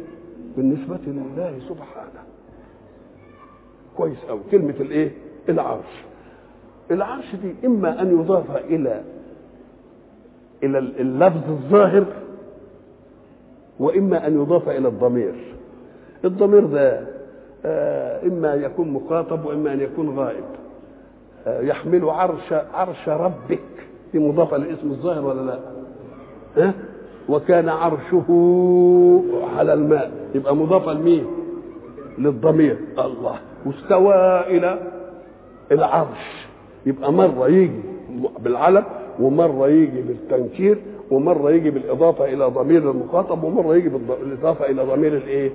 [0.56, 2.22] بالنسبة لله سبحانه.
[3.96, 4.40] كويس أوي.
[4.50, 5.10] كلمة الإيه؟
[5.48, 6.04] العرش.
[6.90, 9.02] العرش دي إما أن يضاف إلى
[10.62, 12.04] إلى اللفظ الظاهر
[13.80, 15.34] وإما أن يضاف إلى الضمير.
[16.24, 17.06] الضمير ده
[17.64, 20.44] آه إما يكون مخاطب وإما أن يكون غائب.
[21.46, 23.60] آه يحمل عرش عرش ربك.
[24.12, 25.58] دي مضافة للاسم الظاهر ولا لا؟
[26.56, 26.74] ها؟
[27.28, 28.24] وكان عرشه
[29.56, 31.26] على الماء يبقى مضافه لمين
[32.18, 34.78] للضمير الله واستوى إلى
[35.72, 36.46] العرش
[36.86, 37.80] يبقى مرة يجي
[38.38, 38.84] بالعلم
[39.20, 40.78] ومرة يجي بالتنكير
[41.10, 45.50] ومرة يجي بالإضافة إلى ضمير المخاطب ومرة يجي بالإضافة إلى ضمير الإيه؟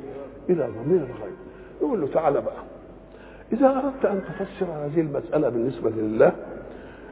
[0.49, 1.35] إلى ضمير الغيب.
[1.81, 2.63] يقول له تعالى بقى.
[3.53, 6.31] إذا أردت أن تفسر هذه المسألة بالنسبة لله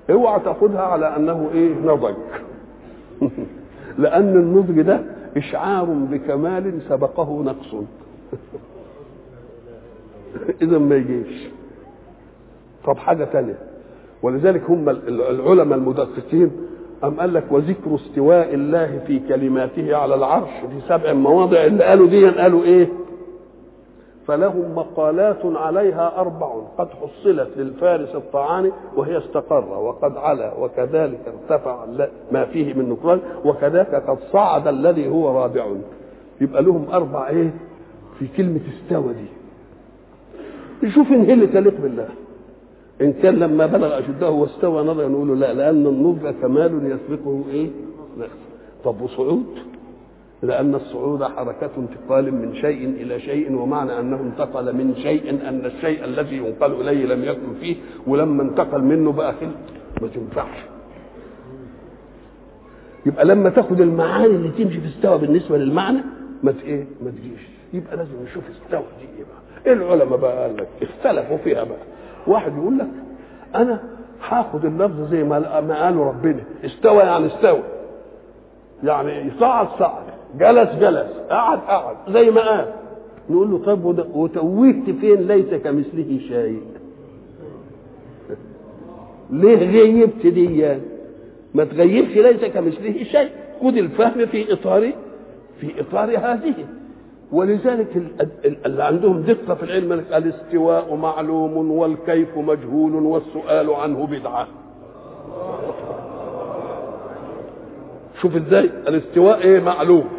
[0.09, 2.15] اوعى تأخذها على أنه إيه؟ نضج.
[3.99, 5.01] لأن النضج ده
[5.37, 7.71] إشعار بكمال سبقه نقص.
[10.61, 11.47] اذا ما يجيش.
[12.85, 13.55] طب حاجة ثانية
[14.23, 16.51] ولذلك هم العلماء المدققين
[17.03, 22.07] أم قال لك وذكر استواء الله في كلماته على العرش في سبع مواضع اللي قالوا
[22.07, 22.87] دي قالوا إيه
[24.29, 31.85] فلهم مقالات عليها أربع قد حصلت للفارس الطعاني وهي استقر وقد علا وكذلك ارتفع
[32.31, 35.67] ما فيه من نكران وكذاك قد صعد الذي هو رابع.
[36.41, 37.53] يبقى لهم أربع إيه؟
[38.19, 39.27] في كلمة استوى دي.
[40.87, 42.07] نشوف إن هي اللي تليق بالله.
[43.01, 47.69] إن كان لما بلغ أشده واستوى نضج نقول لا لأن النضج كمال يسبقه إيه؟
[48.17, 48.29] نقص
[48.83, 49.45] طب وصعود؟
[50.43, 56.05] لأن الصعود حركة انتقال من شيء إلى شيء ومعنى أنه انتقل من شيء أن الشيء
[56.05, 57.75] الذي ينقل إليه لم يكن فيه
[58.07, 59.51] ولما انتقل منه بقى خل
[60.01, 60.57] ما تنفعش.
[63.05, 65.99] يبقى لما تاخد المعاني اللي تمشي في استوى بالنسبة للمعنى
[66.43, 67.47] ما إيه؟ ما تجيش.
[67.73, 71.79] يبقى لازم نشوف استوى دي إيه بقى؟ العلماء بقى قال لك؟ اختلفوا فيها بقى.
[72.27, 72.87] واحد يقول لك
[73.55, 73.83] أنا
[74.29, 77.63] هاخد اللفظ زي ما ما قاله ربنا استوى يعني استوى.
[78.83, 80.03] يعني صعد صعد
[80.37, 81.07] جلس جلس.
[81.29, 81.95] قعد قعد.
[82.09, 82.65] زي ما قال.
[83.29, 86.61] نقول له طيب وتوهت فين؟ ليس كمثله شيء.
[89.41, 90.75] ليه غيبت دي؟
[91.53, 93.29] ما تغيبش ليس كمثله شيء.
[93.61, 94.91] خد الفهم في اطار
[95.59, 96.53] في إطار هذه.
[97.31, 97.87] ولذلك
[98.65, 104.47] اللي عندهم دقة في العلم الاستواء معلوم والكيف مجهول والسؤال عنه بدعة.
[108.21, 108.69] شوف إزاي.
[108.87, 110.18] الاستواء إيه؟ معلوم.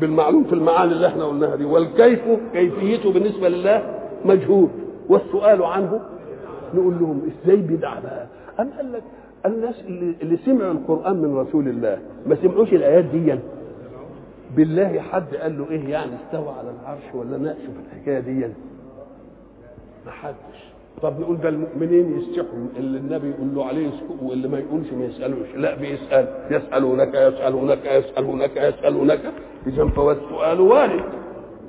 [0.00, 1.64] بالمعلوم في المعاني اللي إحنا قلناها دي.
[1.64, 2.20] والكيف
[2.52, 4.68] كيفيته بالنسبة لله مجهول.
[5.08, 6.00] والسؤال عنه
[6.74, 8.26] نقول لهم إزاي بدعة بقى؟
[8.60, 9.02] أم قال لك
[9.46, 13.34] الناس اللي, سمعوا القرآن من رسول الله ما سمعوش الآيات دي؟
[14.56, 18.46] بالله حد قال له إيه يعني؟ استوى على العرش ولا ناقشه في الحكاية دي؟
[20.06, 20.69] ما حدش.
[21.02, 25.04] طب نقول ده المؤمنين يستحوا اللي النبي يقول له عليه يسكت واللي ما يقولش ما
[25.04, 25.48] يسألوش.
[25.56, 26.26] لا بيسأل.
[26.50, 29.20] يسألونك يسألونك يسألونك يسألونك.
[29.66, 31.04] إذا فهو السؤال وارد.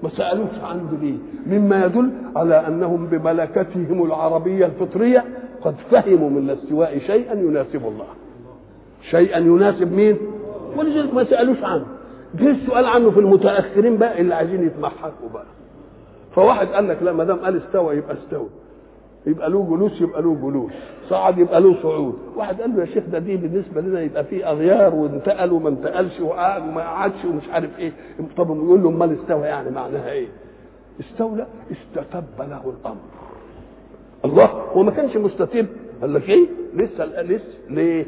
[0.04, 1.18] ما سألوش عنه ليه؟
[1.58, 5.26] مما يدل على أنهم بملكتهم العربية الفطرية
[5.62, 8.08] قد فهموا من الاستواء شيئا يناسب الله.
[9.10, 10.18] شيئا يناسب مين؟
[10.78, 11.86] ولذلك ما سألوش عنه.
[12.36, 15.46] جه السؤال عنه في المتأخرين بقى اللي عايزين يتمحكوا بقى.
[16.36, 18.48] فواحد قال لك لا ما دام قال استوى يبقى استوى.
[19.26, 20.72] يبقى له جلوس يبقى له جلوس.
[21.10, 22.18] صعد يبقى له صعود.
[22.36, 26.20] واحد قال له يا شيخ ده دي بالنسبة لنا يبقى في أغيار وانتقل وما انتقلش
[26.20, 27.92] وقعد وما قعدش ومش عارف إيه.
[28.38, 30.28] طب يقول له أمال استوى يعني معناها إيه؟
[31.00, 33.02] استولى استتب له الأمر.
[34.26, 35.68] الله هو ما كانش مستتب.
[36.02, 38.06] قال لك إيه؟ لسه لسه ليه؟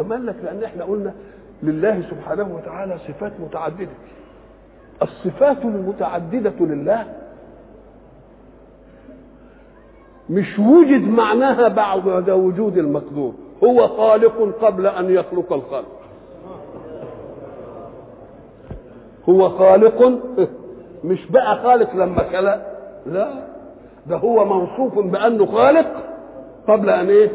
[0.00, 1.14] أما قال لك لأن إحنا قلنا
[1.62, 3.88] لله سبحانه وتعالى صفات متعددة.
[5.02, 7.06] الصفات المتعددة لله
[10.30, 13.32] مش وجد معناها بعد وجود المقدور
[13.64, 16.00] هو خالق قبل أن يخلق الخلق.
[19.28, 20.20] هو خالق.
[21.04, 22.66] مش بقى خالق لما خلق.
[23.06, 23.32] لا.
[24.06, 25.86] ده هو موصوف بأنه خالق
[26.68, 27.30] قبل أن إيه؟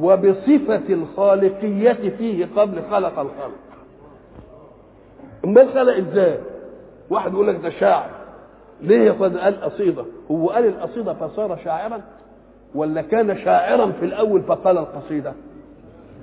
[0.00, 3.50] وبصفة الخالقية فيه قبل خلق الخلق.
[5.44, 6.38] امال خلق إزاي؟
[7.10, 8.10] واحد يقول لك ده شاعر.
[8.80, 12.00] ليه قد قال قصيدة هو قال القصيدة فصار شاعرا
[12.74, 15.32] ولا كان شاعرا في الأول فقال القصيدة؟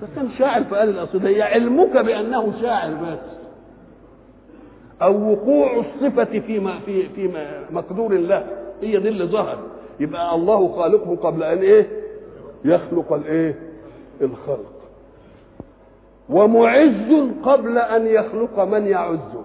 [0.01, 3.19] فكان شاعر فقال القصيدة هي علمك بأنه شاعر بس.
[5.01, 7.29] أو وقوع الصفة فيما في في
[7.71, 8.47] مقدور الله.
[8.81, 9.57] هي دي اللي ظهر
[9.99, 11.87] يبقى الله خالقه قبل أن إيه؟
[12.65, 13.59] يخلق الإيه؟
[14.21, 14.71] الخلق.
[16.29, 17.13] ومعز
[17.43, 19.43] قبل أن يخلق من يعزه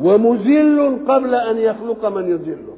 [0.00, 2.76] ومذل قبل أن يخلق من يذله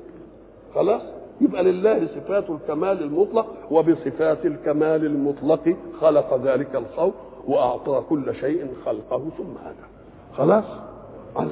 [0.75, 1.03] خلاص؟
[1.40, 7.14] يبقى لله صفات الكمال المطلق وبصفات الكمال المطلق خلق ذلك الخلق
[7.46, 9.87] وأعطى كل شيء خلقه ثم هدى
[10.37, 10.64] خلاص؟
[11.37, 11.51] على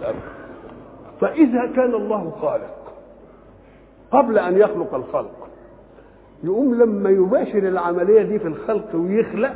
[1.20, 2.92] فإذا كان الله خالق
[4.10, 5.48] قبل أن يخلق الخلق
[6.44, 9.54] يقوم لما يباشر العملية دي في الخلق ويخلق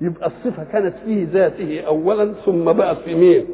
[0.00, 3.46] يبقى الصفة كانت فيه ذاته اولا ثم بقت في مين؟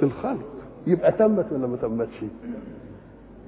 [0.00, 0.40] في الخلق.
[0.86, 2.24] يبقى تمت ولا ما تمتش؟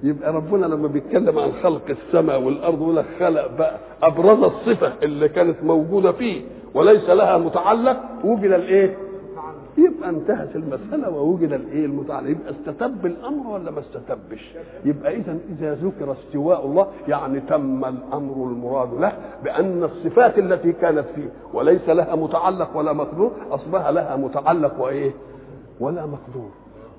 [0.03, 5.63] يبقى ربنا لما بيتكلم عن خلق السماء والأرض لك خلق بقى أبرز الصفة اللي كانت
[5.63, 6.41] موجودة فيه
[6.73, 8.97] وليس لها متعلق وجد الإيه؟
[9.77, 12.29] يبقى انتهت المسألة ووجد الإيه المتعلق.
[12.29, 14.53] يبقى استتب الأمر ولا ما استتبش؟
[14.85, 19.11] يبقى اذا إذا ذكر استواء الله يعني تم الأمر المراد له
[19.43, 25.11] بأن الصفات التي كانت فيه وليس لها متعلق ولا مقدور أصبح لها متعلق وإيه؟
[25.83, 26.49] ولا مقدور.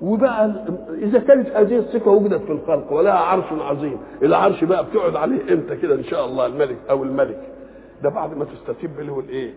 [0.01, 0.65] وبقى
[1.01, 5.75] إذا كانت هذه الصفة وجدت في الخلق ولها عرش عظيم العرش بقى بتقعد عليه إمتى
[5.75, 7.39] كده إن شاء الله الملك أو الملك؟
[8.03, 9.53] ده بعد ما تستتب له الإيه؟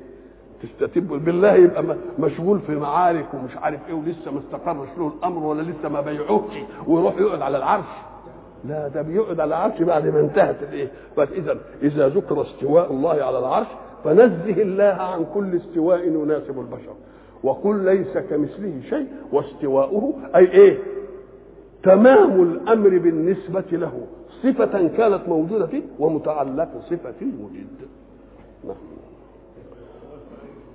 [0.62, 1.85] تستتب بالله يبقى
[2.19, 6.55] مشغول في معارك ومش عارف إيه ولسه ما استقرش له الأمر ولا لسه ما بيعوهش
[6.87, 7.85] ويروح يقعد على العرش.
[8.64, 13.38] لا ده بيقعد على العرش بعد ما انتهت الإيه؟ فاذا إذا ذكر استواء الله على
[13.38, 13.67] العرش
[14.05, 16.95] فنزه الله عن كل استواء يناسب البشر.
[17.42, 20.79] وقل ليس كمثله شيء واستواؤه أي إيه؟
[21.83, 23.92] تمام الأمر بالنسبة له.
[24.42, 27.66] صفة كانت موجودة فيه ومتعلق صفه وجد
[28.64, 28.77] نعم.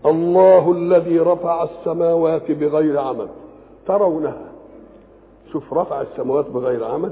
[0.05, 3.29] الله الذي رفع السماوات بغير عمد.
[3.87, 4.51] ترونها.
[5.51, 7.11] شوف رفع السماوات بغير عمد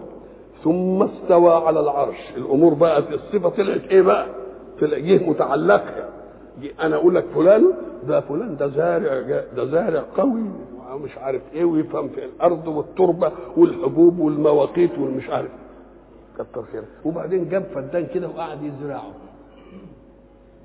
[0.63, 2.33] ثم استوى على العرش.
[2.37, 4.25] الأمور بقى الصفة طلعت إيه بقى؟
[4.81, 6.09] طلع جه متعلقها.
[6.81, 7.73] أنا أقول لك فلان
[8.07, 9.21] ده فلان ده زارع
[9.55, 10.43] ده زارع قوي
[10.93, 15.51] ومش عارف إيه ويفهم في الأرض والتربة والحبوب والمواقيت والمش عارف.
[16.37, 19.11] كتر خيره وبعدين جاب فدان كده وقعد يزرعه.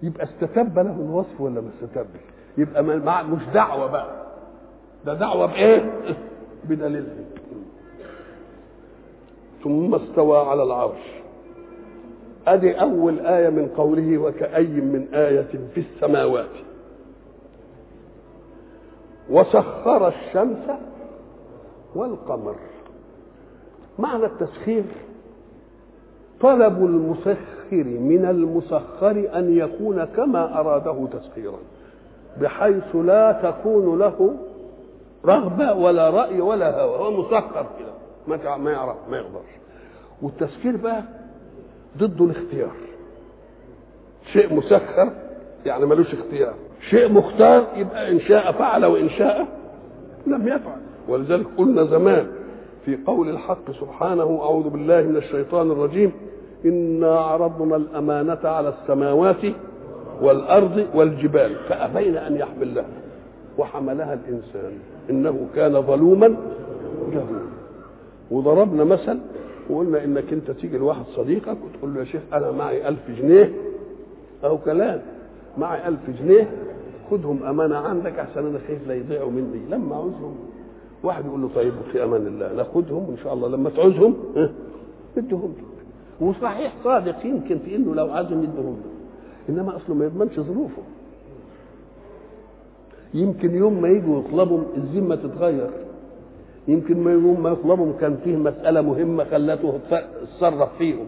[0.02, 2.20] يبقى استتب له الوصف ولا ما استتبش؟
[2.58, 4.26] يبقى مع مش دعوة بقى.
[5.06, 5.92] ده دعوة بإيه؟
[6.64, 7.06] بدليل.
[9.64, 11.00] ثم استوى على العرش.
[12.46, 16.50] أدي أول آية من قوله وكأي من آية في السماوات.
[19.30, 20.70] وسخر الشمس
[21.94, 22.56] والقمر.
[23.98, 24.84] معنى التسخير؟
[26.40, 31.58] طلب المسخر من المسخر أن يكون كما أراده تسخيرا
[32.40, 34.36] بحيث لا تكون له
[35.24, 36.98] رغبة ولا رأي ولا هوى.
[36.98, 39.50] هو مسخر كده ما يعرف ما يقدرش.
[40.22, 41.02] والتسخير بقى
[41.98, 42.72] ضده الاختيار.
[44.32, 45.12] شيء مسخر
[45.66, 46.54] يعني ملوش اختيار.
[46.90, 49.46] شيء مختار يبقى إن شاء فعل وإن شاء
[50.26, 50.80] لم يفعل.
[51.08, 52.26] ولذلك قلنا زمان
[52.84, 56.12] في قول الحق سبحانه أعوذ بالله من الشيطان الرجيم
[56.64, 59.42] إنا عرضنا الأمانة على السماوات
[60.22, 62.84] والأرض والجبال فأبين أن يحملنها
[63.58, 64.72] وحملها الإنسان.
[65.10, 66.36] إنه كان ظلوما
[67.12, 67.46] جهولا.
[68.30, 69.18] وضربنا مثل
[69.70, 73.52] وقلنا إنك أنت تيجي لواحد صديقك وتقول له يا شيخ أنا معي ألف جنيه
[74.44, 75.02] أو كلام.
[75.58, 76.50] معي ألف جنيه
[77.10, 79.60] خدهم أمانة عندك احسن أنا خايف لا يضيعوا مني.
[79.70, 80.34] لما عاوزهم
[81.02, 84.14] واحد يقول له طيب في أمان الله ناخدهم ان شاء الله لما تعوزهم
[85.18, 85.54] ادهم
[86.20, 88.76] وصحيح صادق يمكن في إنه لو عايزهم يدهم.
[89.48, 90.82] إنما أصله ما يضمنش ظروفه.
[93.14, 95.70] يمكن يوم ما يجوا يطلبوا الذمة تتغير
[96.68, 97.92] يمكن ما يوم ما يطلبهم.
[98.00, 99.78] كان فيه مسألة مهمة خلته
[100.22, 101.06] اتصرف فيهم.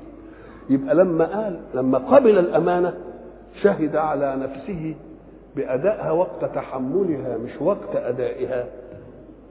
[0.70, 2.94] يبقى لما قال لما قبل الأمانة
[3.62, 4.94] شهد على نفسه
[5.56, 8.66] بأدائها وقت تحملها مش وقت أدائها.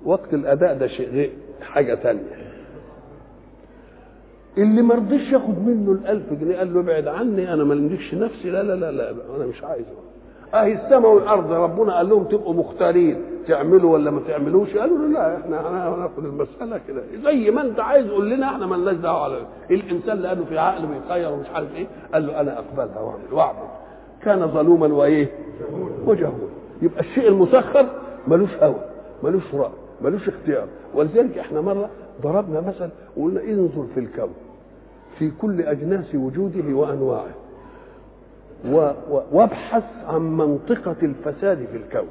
[0.05, 2.47] وقت الأداء ده شيء غير حاجة تانية.
[4.57, 7.73] اللي ما رضيش ياخد منه الألف جنيه قال له ابعد عني أنا ما
[8.13, 8.49] نفسي.
[8.49, 10.06] لا لا لا لا أنا مش عايزه
[10.53, 13.15] أهي السماء والأرض ربنا قال لهم تبقوا مختارين
[13.47, 17.01] تعملوا ولا ما تعملوش؟ قالوا له لا إحنا هناخد المسألة كده.
[17.23, 19.37] زي ما أنت عايز قول لنا إحنا مالناش دعوة على
[19.71, 21.87] الإنسان له في عقل بيخير ومش عارف إيه.
[22.13, 23.67] قال له أنا اقبلها وأعمل وأعمل.
[24.23, 25.29] كان ظلوما وإيه؟
[26.05, 26.37] وجهولا
[26.81, 27.85] يبقى الشيء المسخر
[28.27, 28.81] ملوش هوى
[29.23, 30.67] ملوش رأي ملوش اختيار.
[30.95, 31.89] ولذلك إحنا مرة
[32.23, 34.33] ضربنا مثل وقلنا انظر في الكون
[35.19, 37.33] في كل أجناس وجوده وأنواعه.
[39.31, 42.07] وابحث عن منطقة الفساد في الكون.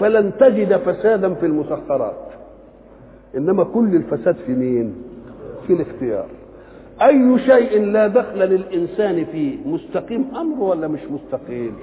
[0.00, 2.26] فلن تجد فسادا في المسخرات.
[3.36, 4.94] إنما كل الفساد في مين؟
[5.66, 6.26] في الاختيار.
[7.02, 11.76] أي شيء لا دخل للإنسان فيه مستقيم أمره ولا مش مستقيم؟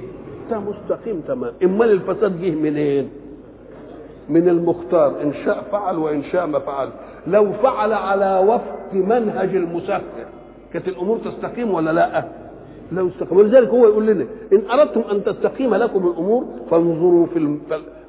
[0.52, 1.54] ده مستقيم تمام.
[1.64, 3.10] أمال الفساد جه منين؟
[4.30, 5.22] من المختار.
[5.22, 6.90] إن شاء فعل وإن شاء ما فعل.
[7.28, 10.02] لو فعل على وفق منهج المسخر.
[10.74, 12.41] كانت الأمور تستقيم ولا لأ؟
[12.92, 17.58] لو استقيم ولذلك هو يقول لنا إن أردتم أن تستقيم لكم الأمور فانظروا في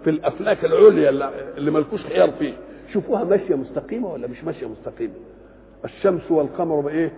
[0.04, 1.10] في الأفلاك العليا
[1.56, 2.52] اللي- ملكوش خيار فيه.
[2.92, 5.12] شوفوها ماشية مستقيمة ولا مش ماشية مستقيمة.
[5.84, 7.12] الشمس والقمر بإيه؟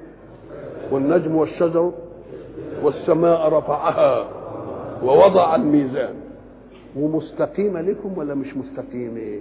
[0.91, 1.93] والنجم والشجر
[2.83, 4.29] والسماء رفعها
[5.03, 6.15] ووضع الميزان.
[6.97, 9.41] ومستقيمة لكم ولا مش مستقيمة؟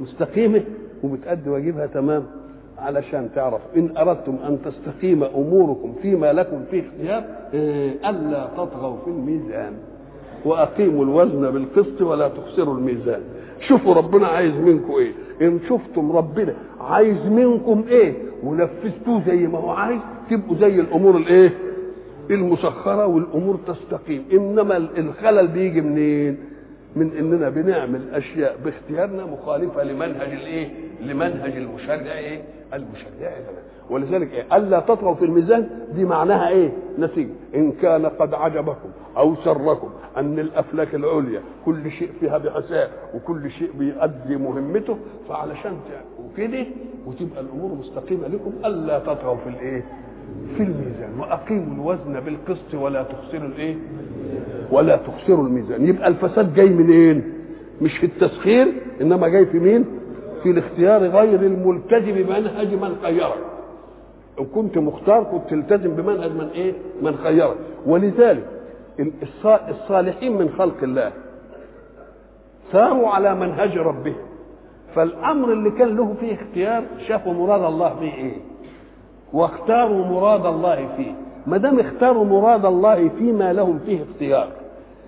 [0.00, 0.62] مستقيمة.
[1.02, 2.26] وبتأدي واجبها تمام.
[2.78, 9.10] علشان تعرف إن أردتم أن تستقيم أموركم فيما لكم فيه اختيار إيه، ألا تطغوا في
[9.10, 9.72] الميزان.
[10.44, 13.20] وأقيموا الوزن بالقسط ولا تخسروا الميزان.
[13.60, 15.12] شوفوا ربنا عايز منكم إيه.
[15.42, 18.14] إن شفتم ربنا عايز منكم إيه.
[18.42, 20.00] ونفذتوه زي ما هو عايز
[20.30, 21.52] تبقوا زي الأمور الإيه؟
[22.30, 24.24] المسخرة والأمور تستقيم.
[24.32, 26.38] إنما الخلل بيجي منين؟
[26.96, 30.68] من إننا بنعمل أشياء باختيارنا مخالفة لمنهج الإيه؟
[31.00, 32.42] لمنهج المشرع إيه؟
[32.76, 33.58] المشرع لنا
[33.90, 37.30] ولذلك إيه؟ ألا تطغوا في الميزان دي معناها إيه؟ نتيجة.
[37.54, 43.70] إن كان قد عجبكم أو سركم أن الأفلاك العليا كل شيء فيها بحساب وكل شيء
[43.78, 44.96] بيؤدي مهمته
[45.28, 46.66] فعلشان تعملوا كده
[47.06, 49.84] وتبقى الأمور مستقيمة لكم ألا تطغوا في الإيه؟
[50.56, 51.20] في الميزان.
[51.20, 53.76] وأقيموا الوزن بالقسط ولا تخسروا الإيه؟
[54.70, 55.86] ولا تخسروا الميزان.
[55.88, 57.32] يبقى الفساد جاي منين؟
[57.82, 58.66] مش في التسخير
[59.00, 59.84] إنما جاي في مين؟
[60.44, 63.38] في الاختيار غير الملتزم بمنهج من خيرك
[64.40, 66.72] ان كنت مختار كنت تلتزم بمنهج من إيه؟
[67.02, 68.44] من خيرك ولذلك
[69.00, 71.12] الص- الصالحين من خلق الله
[72.72, 74.16] ساروا على منهج ربهم.
[74.94, 78.36] فالأمر اللي كان له فيه اختيار شافوا مراد الله فيه إيه؟
[79.32, 81.12] واختاروا مراد الله فيه.
[81.46, 84.48] ما دام اختاروا مراد الله فيما لهم فيه اختيار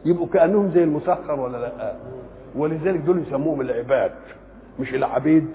[0.05, 1.95] يبقوا كأنهم زي المسخر ولا لأ.
[2.57, 4.11] ولذلك دول يسموهم العباد.
[4.81, 5.47] مش العبيد.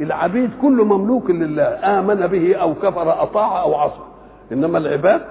[0.00, 4.02] العبيد كله مملوك لله آمن به أو كفر أطاع أو عصى.
[4.52, 5.22] إنما العباد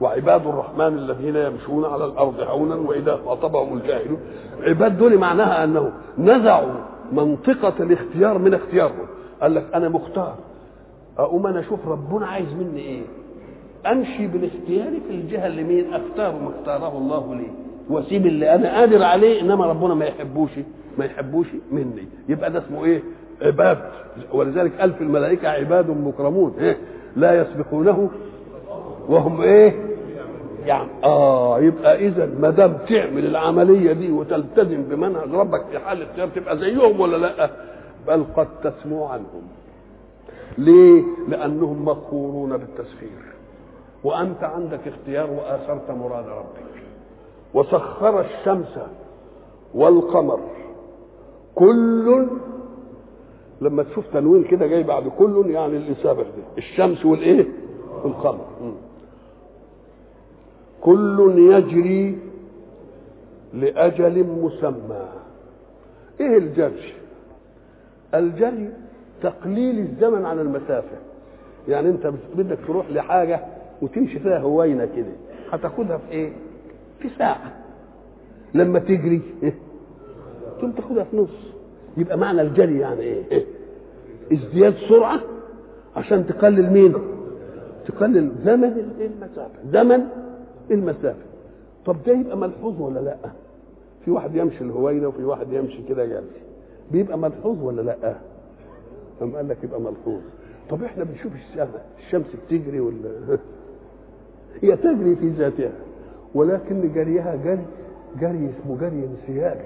[0.00, 4.20] وعباد الرحمن الذين يمشون على الأرض هونا وإذا خاطبهم الجاهلون.
[4.62, 6.72] عباد دول معناها انه نزعوا
[7.12, 9.06] منطقة الاختيار من اختيارهم.
[9.42, 10.34] قال لك أنا مختار.
[11.18, 13.02] أقوم أنا أشوف ربنا عايز مني إيه؟
[13.86, 17.63] أمشي بالاختيار في الجهة اللي مين أختار ما اختاره الله لي.
[17.90, 20.50] واسيب اللي أنا قادر عليه إنما ربنا ما يحبوش
[20.98, 22.08] ما يحبوش مني.
[22.28, 23.02] يبقى ده اسمه إيه؟
[23.42, 23.78] عباد.
[24.32, 26.54] ولذلك قال في الملائكة عباد مكرمون.
[26.58, 26.76] إيه؟
[27.16, 28.10] لا يسبقونه
[29.08, 29.74] وهم إيه؟
[30.66, 36.28] يعني آه يبقى اذا ما دام تعمل العملية دي وتلتزم بمنهج ربك في حال اختيار
[36.28, 37.50] تبقى زيهم ولا لأ؟
[38.06, 39.42] بل قد تسمو عنهم.
[40.58, 43.18] ليه؟ لأنهم مقهورون بالتسخير.
[44.04, 46.73] وأنت عندك اختيار وآثرت مراد ربك.
[47.54, 48.78] وسخر الشمس
[49.74, 50.40] والقمر.
[51.54, 52.26] كل
[53.60, 57.46] لما تشوف تنوين كده جاي بعد كل يعني اللي سابق ده الشمس والإيه؟
[58.04, 58.44] والقمر.
[60.80, 62.18] كل يجري
[63.54, 65.08] لأجل مسمى.
[66.20, 66.92] إيه الجري؟
[68.14, 68.70] الجري
[69.22, 70.96] تقليل الزمن عن المسافة.
[71.68, 73.40] يعني أنت بدك تروح لحاجة
[73.82, 75.12] وتمشي فيها هوينه كده.
[75.50, 76.32] هتاخدها في إيه؟
[77.04, 77.52] في ساعة.
[78.54, 79.20] لما تجري؟
[80.58, 81.52] تقوم تاخدها في نص.
[81.96, 83.44] يبقى معنى الجري يعني إيه؟
[84.32, 85.20] ازدياد سرعة
[85.96, 86.94] عشان تقلل مين؟
[87.86, 89.58] تقلل زمن المسافة.
[89.72, 90.00] زمن
[90.70, 91.24] المسافة.
[91.86, 93.16] طب ده يبقى ملحوظ ولا لأ؟
[94.04, 96.22] في واحد يمشي الهوينه وفي واحد يمشي كده جري
[96.92, 98.14] بيبقى ملحوظ ولا لأ؟
[99.22, 100.20] أم قال لك يبقى ملحوظ.
[100.70, 103.10] طب إحنا بنشوف السماء الشمس بتجري ولا
[104.62, 105.72] هي تجري في ذاتها.
[106.34, 107.66] ولكن جريها جري
[108.20, 109.64] جري اسمه جري انسيابي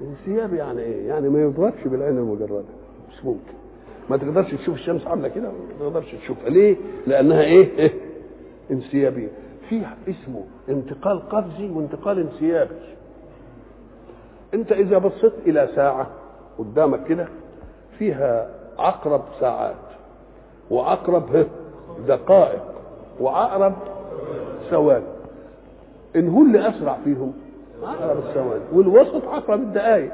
[0.00, 2.62] انسيابي يعني إيه؟ يعني ما يضربش بالعين المجردة
[3.10, 3.52] مش ممكن
[4.10, 6.76] ما تقدرش تشوف الشمس عاملة كده ما تقدرش تشوفها ليه؟
[7.06, 7.92] لأنها إيه؟ إيه؟
[8.70, 9.28] انسيابية
[9.68, 12.74] في اسمه انتقال قفزي وانتقال انسيابي
[14.54, 16.06] أنت إذا بصيت إلى ساعة
[16.58, 17.28] قدامك كده
[17.98, 19.74] فيها عقرب ساعات
[20.70, 21.46] وعقرب
[22.08, 22.62] دقائق
[23.20, 23.74] وعقرب
[24.70, 25.11] ثواني
[26.16, 27.32] إن هو اللي أسرع فيهم.
[27.82, 30.12] عقرب الثواني والوسط عقرب الدقائق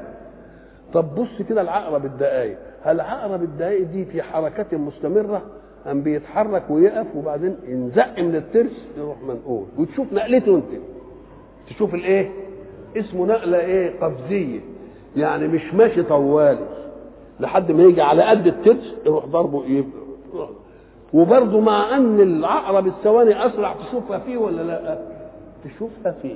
[0.93, 5.41] طب بص كده العقرب الدقائق هل عقرب الدقائق دي في حركة مستمرة؟
[5.91, 9.65] أم بيتحرك ويقف وبعدين ينزق من الترس يروح منقول.
[9.77, 10.81] وتشوف نقلته أنت.
[11.69, 12.29] تشوف الإيه؟
[12.97, 14.59] اسمه نقلة إيه؟ قفزية.
[15.15, 16.65] يعني مش ماشي طوالي.
[17.39, 20.49] لحد ما يجي على قد الترس يروح ضربه يبقى
[21.13, 24.99] وبرضه مع أن العقرب الثواني أسرع تشوفها فيه ولا لأ؟
[25.65, 26.35] تشوفها فيه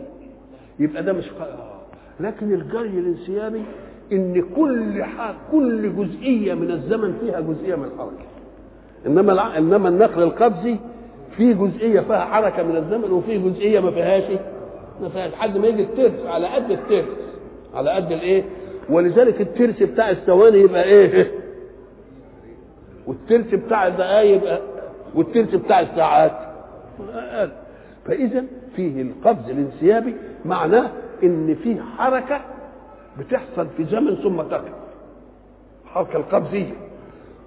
[0.80, 1.26] يبقى ده مش
[2.20, 3.62] لكن الجري الانسيابي
[4.12, 8.26] إن كل حاجة كل جزئية من الزمن فيها جزئية من الحركة.
[9.06, 9.58] إنما الع...
[9.58, 10.78] إنما النقل القبضي
[11.38, 14.24] في جزئية فيها حركة من الزمن وفي جزئية ما فيهاش
[15.02, 15.32] ما فيهاش.
[15.32, 17.06] لحد ما يجي الترس على قد الترس.
[17.74, 18.44] على قد الإيه؟
[18.90, 21.32] ولذلك الترس بتاع الثواني يبقى إيه؟
[23.08, 24.60] والترس بتاع الدقايق يبقى
[25.16, 26.32] والترس بتاع الساعات.
[27.14, 27.52] أقل.
[28.06, 28.44] فاذا
[28.76, 30.16] فيه القبض الانسيابي
[30.46, 30.90] معناه
[31.24, 32.42] إن فيه حركة
[33.20, 34.74] بتحصل في زمن ثم تقف.
[35.86, 36.74] الحركه القبضية.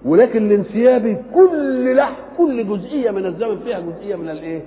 [0.05, 4.63] ولكن الانسيابي كل لح كل جزئية من الزمن فيها جزئية من الإيه؟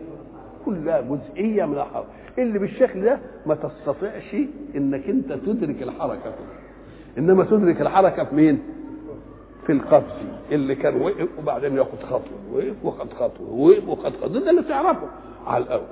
[0.65, 2.07] كلها جزئية من الحركة.
[2.37, 4.35] اللي بالشكل ده ما تستطيعش
[4.75, 6.31] إنك أنت تدرك الحركة.
[6.31, 8.59] فيه إنما تدرك الحركة في مين؟
[9.65, 10.03] في القبض.
[10.51, 14.39] اللي كان وقف وبعدين ياخد خطوة وقف وخد خطوة وقف وخد خطوة.
[14.39, 15.07] ده اللي تعرفه
[15.47, 15.83] على الأول.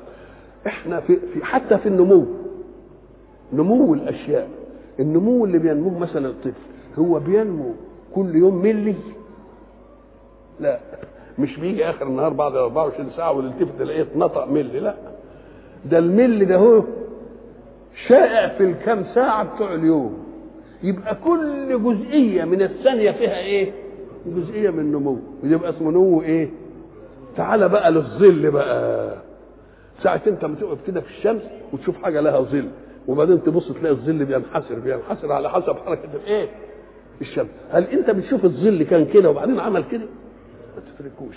[0.67, 2.25] إحنا في, في حتى في النمو
[3.53, 4.47] نمو الأشياء.
[4.99, 6.53] النمو اللي بينمو مثلا الطفل
[6.99, 7.71] هو بينمو
[8.15, 8.95] كل يوم ملي.
[10.59, 10.79] لا
[11.39, 14.95] مش بيجي آخر النهار بعد 24 ساعة والتفت تلاقيه اتنطق ملي لا.
[15.85, 16.83] ده الملي ده هو
[18.07, 20.17] شائع في الكام ساعة بتوع اليوم.
[20.83, 23.71] يبقى كل جزئية من الثانية فيها إيه؟
[24.27, 26.49] جزئية من نمو يبقى اسمه نمو إيه؟
[27.37, 29.17] تعالى بقى للظل بقى.
[30.03, 31.41] ساعة انت ما تقف كده في الشمس
[31.73, 32.67] وتشوف حاجة لها ظل
[33.07, 36.47] وبعدين تبص تلاقي الظل بينحسر بينحسر على حسب حركة الايه؟
[37.21, 40.05] الشمس هل انت بتشوف الظل كان كده وبعدين عمل كده؟
[40.75, 41.35] ما تتركوش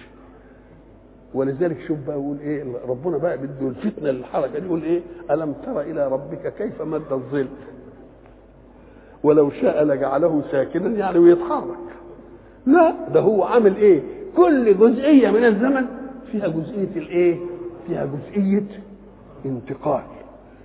[1.35, 5.01] ولذلك شوف بقى يقول إيه ربنا بقى بده الفتنة للحركة دي يقول إيه؟
[5.31, 7.47] ألم تر إلى ربك كيف مد الظل؟
[9.23, 11.77] ولو شاء لجعله ساكنا يعني ويتحرك
[12.67, 14.03] لا ده هو عامل إيه؟
[14.37, 15.87] كل جزئية من الزمن
[16.33, 17.37] فيها جزئية الايه؟
[17.91, 18.63] فيها جزئية
[19.47, 20.03] انتقال.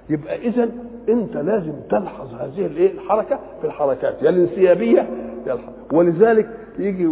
[0.10, 0.70] يبقى إذا
[1.10, 5.10] أنت لازم تلحظ هذه الإيه؟ الحركة في الحركات يا الانسيابية
[5.48, 5.58] يا.
[5.94, 6.50] ولذلك
[6.80, 7.06] يجي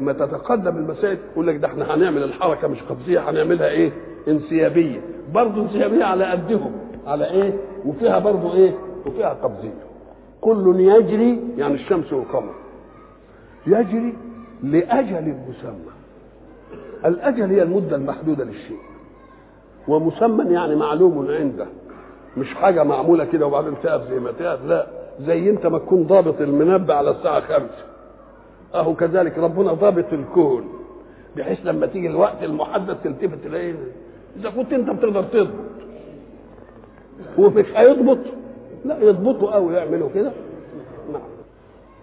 [0.00, 3.90] ما تتقدم المسائل يقول لك ده إحنا هنعمل الحركة مش قبضية هنعملها إيه؟
[4.28, 5.00] انسيابية.
[5.34, 6.72] برضه انسيابية على قدهم
[7.06, 7.52] على إيه؟
[7.86, 8.74] وفيها برضه إيه؟
[9.06, 9.74] وفيها قبضيه
[10.40, 12.54] كل يجري يعني الشمس والقمر.
[13.66, 14.14] يجري
[14.62, 15.94] لأجل مسمى.
[17.04, 18.76] الأجل هي المدة المحدودة للشيء.
[19.88, 21.66] ومسمى يعني معلوم عنده.
[22.36, 24.86] مش حاجة معمولة كده وبعدين تقف زي ما تقف لا.
[25.20, 27.84] زي انت ما تكون ضابط المنبه على الساعة خمسة.
[28.74, 30.64] أهو كذلك ربنا ضابط الكون.
[31.36, 33.74] بحيث لما تيجي الوقت المحدد تلتفت تلاقيه
[34.36, 35.50] إذا كنت أنت بتقدر تضبط.
[37.38, 38.18] ومش هيضبط.
[38.84, 40.32] لا يضبطوا قوي يعملوا كده.
[41.12, 41.22] نعم.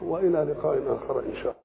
[0.02, 1.62] وإلى لقاء آخر إن شاء الله.